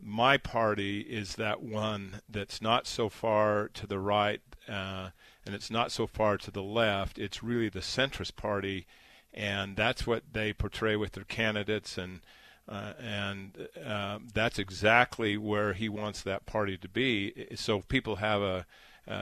my 0.00 0.36
party 0.36 1.00
is 1.00 1.34
that 1.34 1.62
one 1.62 2.20
that's 2.28 2.62
not 2.62 2.86
so 2.86 3.08
far 3.08 3.68
to 3.74 3.86
the 3.86 3.98
right, 3.98 4.40
uh, 4.68 5.10
and 5.44 5.54
it's 5.54 5.70
not 5.70 5.92
so 5.92 6.06
far 6.06 6.38
to 6.38 6.50
the 6.50 6.62
left. 6.62 7.18
It's 7.18 7.42
really 7.42 7.68
the 7.68 7.80
centrist 7.80 8.36
party, 8.36 8.86
and 9.34 9.76
that's 9.76 10.06
what 10.06 10.22
they 10.32 10.52
portray 10.52 10.96
with 10.96 11.12
their 11.12 11.24
candidates 11.24 11.98
and 11.98 12.20
uh, 12.68 12.92
and 13.00 13.68
uh, 13.84 14.20
that's 14.32 14.58
exactly 14.58 15.36
where 15.36 15.72
he 15.72 15.88
wants 15.88 16.22
that 16.22 16.46
party 16.46 16.76
to 16.76 16.88
be. 16.88 17.48
So 17.56 17.80
people 17.80 18.16
have 18.16 18.42
a, 18.42 18.66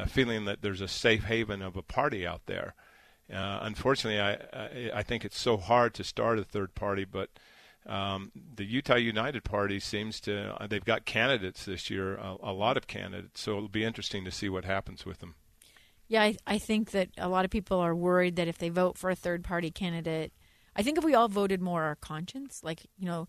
feeling 0.07 0.45
that 0.45 0.61
there's 0.61 0.83
a 0.83 0.89
safe 0.89 1.25
haven 1.25 1.63
of 1.63 1.75
a 1.75 1.81
party 1.81 2.27
out 2.27 2.43
there. 2.45 2.75
Uh, 3.33 3.59
unfortunately, 3.63 4.21
I, 4.21 4.33
I 4.53 4.91
I 5.01 5.03
think 5.03 5.25
it's 5.25 5.39
so 5.39 5.57
hard 5.57 5.95
to 5.95 6.05
start 6.05 6.39
a 6.39 6.45
third 6.45 6.75
party, 6.75 7.05
but 7.05 7.29
um, 7.87 8.33
the 8.57 8.65
Utah 8.65 8.95
United 8.97 9.45
Party 9.45 9.81
seems 9.81 10.21
to 10.21 10.55
uh, 10.61 10.67
they've 10.67 10.85
got 10.85 11.05
candidates 11.05 11.65
this 11.65 11.91
year, 11.91 12.15
a, 12.17 12.37
a 12.43 12.53
lot 12.53 12.77
of 12.77 12.87
candidates. 12.87 13.41
So 13.41 13.57
it'll 13.57 13.69
be 13.69 13.85
interesting 13.85 14.25
to 14.25 14.31
see 14.31 14.49
what 14.49 14.65
happens 14.65 15.05
with 15.05 15.19
them. 15.19 15.35
Yeah, 16.09 16.23
I, 16.23 16.37
I 16.47 16.59
think 16.59 16.93
that 16.93 17.11
a 17.19 17.29
lot 17.29 17.45
of 17.45 17.51
people 17.51 17.79
are 17.81 17.95
worried 17.95 18.37
that 18.37 18.49
if 18.49 18.57
they 18.57 18.71
vote 18.71 18.97
for 18.97 19.11
a 19.11 19.15
third 19.15 19.45
party 19.45 19.71
candidate, 19.71 20.33
I 20.75 20.83
think 20.83 20.97
if 20.97 21.05
we 21.05 21.15
all 21.15 21.29
voted 21.29 21.61
more 21.61 21.83
our 21.83 21.97
conscience, 21.97 22.63
like, 22.65 22.87
you 22.97 23.05
know, 23.05 23.29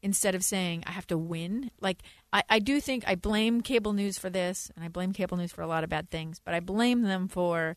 instead 0.00 0.34
of 0.34 0.42
saying 0.42 0.84
I 0.86 0.92
have 0.92 1.06
to 1.08 1.18
win, 1.18 1.70
like, 1.80 1.98
I, 2.32 2.42
I 2.48 2.58
do 2.60 2.80
think 2.80 3.04
I 3.06 3.14
blame 3.14 3.60
cable 3.60 3.92
news 3.92 4.16
for 4.16 4.30
this, 4.30 4.70
and 4.74 4.84
I 4.84 4.88
blame 4.88 5.12
cable 5.12 5.36
news 5.36 5.52
for 5.52 5.60
a 5.60 5.66
lot 5.66 5.84
of 5.84 5.90
bad 5.90 6.10
things, 6.10 6.40
but 6.42 6.54
I 6.54 6.60
blame 6.60 7.02
them 7.02 7.28
for 7.28 7.76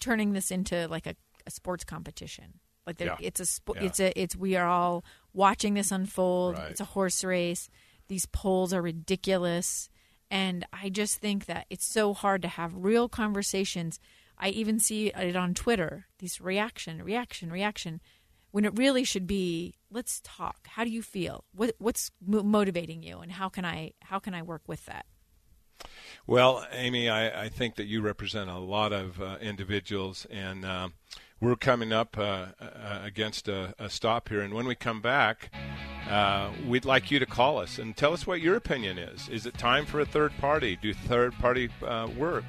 turning 0.00 0.32
this 0.32 0.50
into 0.50 0.88
like 0.88 1.06
a, 1.06 1.14
a 1.46 1.50
sports 1.50 1.84
competition. 1.84 2.60
Like, 2.86 3.00
Yeah. 3.00 3.16
it's 3.20 3.40
a, 3.40 3.44
spo- 3.44 3.76
Yeah. 3.76 3.84
it's 3.84 4.00
a, 4.00 4.20
it's, 4.20 4.36
we 4.36 4.56
are 4.56 4.66
all 4.66 5.04
watching 5.32 5.74
this 5.74 5.90
unfold. 5.90 6.58
Right. 6.58 6.70
It's 6.70 6.80
a 6.80 6.84
horse 6.84 7.24
race. 7.24 7.70
These 8.08 8.26
polls 8.26 8.72
are 8.74 8.82
ridiculous. 8.82 9.88
And 10.30 10.66
I 10.72 10.88
just 10.90 11.18
think 11.18 11.46
that 11.46 11.66
it's 11.70 11.86
so 11.86 12.12
hard 12.12 12.42
to 12.42 12.48
have 12.48 12.72
real 12.74 13.08
conversations. 13.08 13.98
I 14.36 14.48
even 14.48 14.78
see 14.80 15.08
it 15.08 15.36
on 15.36 15.54
Twitter 15.54 16.06
these 16.18 16.40
reaction, 16.40 17.02
reaction, 17.02 17.50
reaction, 17.50 18.00
when 18.50 18.64
it 18.64 18.76
really 18.76 19.04
should 19.04 19.26
be 19.26 19.74
let's 19.90 20.20
talk. 20.24 20.66
How 20.66 20.84
do 20.84 20.90
you 20.90 21.02
feel? 21.02 21.44
What, 21.54 21.74
what's 21.78 22.10
mo- 22.24 22.42
motivating 22.42 23.02
you? 23.02 23.18
And 23.18 23.30
how 23.32 23.48
can 23.48 23.64
I 23.64 23.92
how 24.02 24.18
can 24.18 24.34
I 24.34 24.42
work 24.42 24.62
with 24.66 24.84
that? 24.86 25.06
Well, 26.26 26.66
Amy, 26.72 27.10
I, 27.10 27.44
I 27.44 27.48
think 27.50 27.74
that 27.74 27.84
you 27.84 28.00
represent 28.00 28.48
a 28.48 28.56
lot 28.56 28.94
of 28.94 29.20
uh, 29.20 29.36
individuals, 29.42 30.26
and 30.30 30.64
uh, 30.64 30.88
we're 31.38 31.54
coming 31.54 31.92
up 31.92 32.16
uh, 32.16 32.46
uh, 32.58 33.00
against 33.04 33.46
a, 33.46 33.74
a 33.78 33.90
stop 33.90 34.30
here. 34.30 34.40
And 34.40 34.54
when 34.54 34.66
we 34.66 34.74
come 34.74 35.02
back, 35.02 35.50
uh, 36.08 36.50
we'd 36.66 36.86
like 36.86 37.10
you 37.10 37.18
to 37.18 37.26
call 37.26 37.58
us 37.58 37.78
and 37.78 37.94
tell 37.94 38.14
us 38.14 38.26
what 38.26 38.40
your 38.40 38.56
opinion 38.56 38.96
is. 38.96 39.28
Is 39.28 39.44
it 39.44 39.58
time 39.58 39.84
for 39.84 40.00
a 40.00 40.06
third 40.06 40.32
party? 40.38 40.78
Do 40.80 40.94
third 40.94 41.34
party 41.34 41.68
uh, 41.86 42.08
work? 42.16 42.44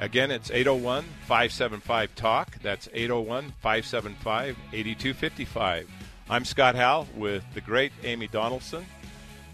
Again, 0.00 0.30
it's 0.30 0.50
801 0.50 1.04
575 1.26 2.14
TALK. 2.14 2.62
That's 2.62 2.88
801 2.94 3.52
575 3.60 4.56
8255. 4.72 5.88
I'm 6.30 6.46
Scott 6.46 6.76
Howell 6.76 7.08
with 7.14 7.44
the 7.52 7.60
great 7.60 7.92
Amy 8.04 8.26
Donaldson. 8.26 8.86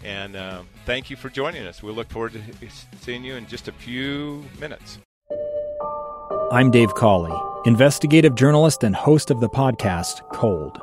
And 0.03 0.35
uh, 0.35 0.63
thank 0.85 1.09
you 1.09 1.15
for 1.15 1.29
joining 1.29 1.65
us. 1.67 1.83
We 1.83 1.91
look 1.91 2.09
forward 2.09 2.33
to 2.33 2.41
seeing 3.01 3.23
you 3.23 3.35
in 3.35 3.47
just 3.47 3.67
a 3.67 3.71
few 3.71 4.45
minutes. 4.59 4.99
I'm 6.51 6.71
Dave 6.71 6.95
Cawley, 6.95 7.37
investigative 7.65 8.35
journalist 8.35 8.83
and 8.83 8.95
host 8.95 9.29
of 9.29 9.39
the 9.39 9.49
podcast 9.49 10.27
Cold. 10.33 10.81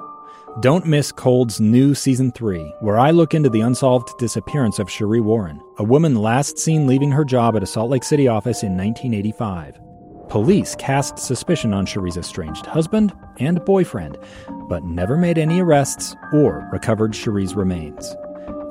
Don't 0.60 0.86
miss 0.86 1.12
Cold's 1.12 1.60
new 1.60 1.94
season 1.94 2.32
three, 2.32 2.72
where 2.80 2.98
I 2.98 3.10
look 3.10 3.34
into 3.34 3.50
the 3.50 3.60
unsolved 3.60 4.16
disappearance 4.18 4.78
of 4.78 4.88
Sheree 4.88 5.20
Warren, 5.20 5.60
a 5.78 5.84
woman 5.84 6.14
last 6.14 6.58
seen 6.58 6.86
leaving 6.86 7.10
her 7.10 7.24
job 7.24 7.56
at 7.56 7.62
a 7.62 7.66
Salt 7.66 7.90
Lake 7.90 8.04
City 8.04 8.26
office 8.26 8.62
in 8.62 8.76
1985. 8.76 9.78
Police 10.28 10.74
cast 10.76 11.18
suspicion 11.18 11.74
on 11.74 11.84
Sheree's 11.84 12.16
estranged 12.16 12.64
husband 12.64 13.12
and 13.38 13.64
boyfriend, 13.64 14.18
but 14.68 14.84
never 14.84 15.16
made 15.16 15.36
any 15.36 15.60
arrests 15.60 16.16
or 16.32 16.68
recovered 16.72 17.12
Sheree's 17.12 17.54
remains. 17.54 18.16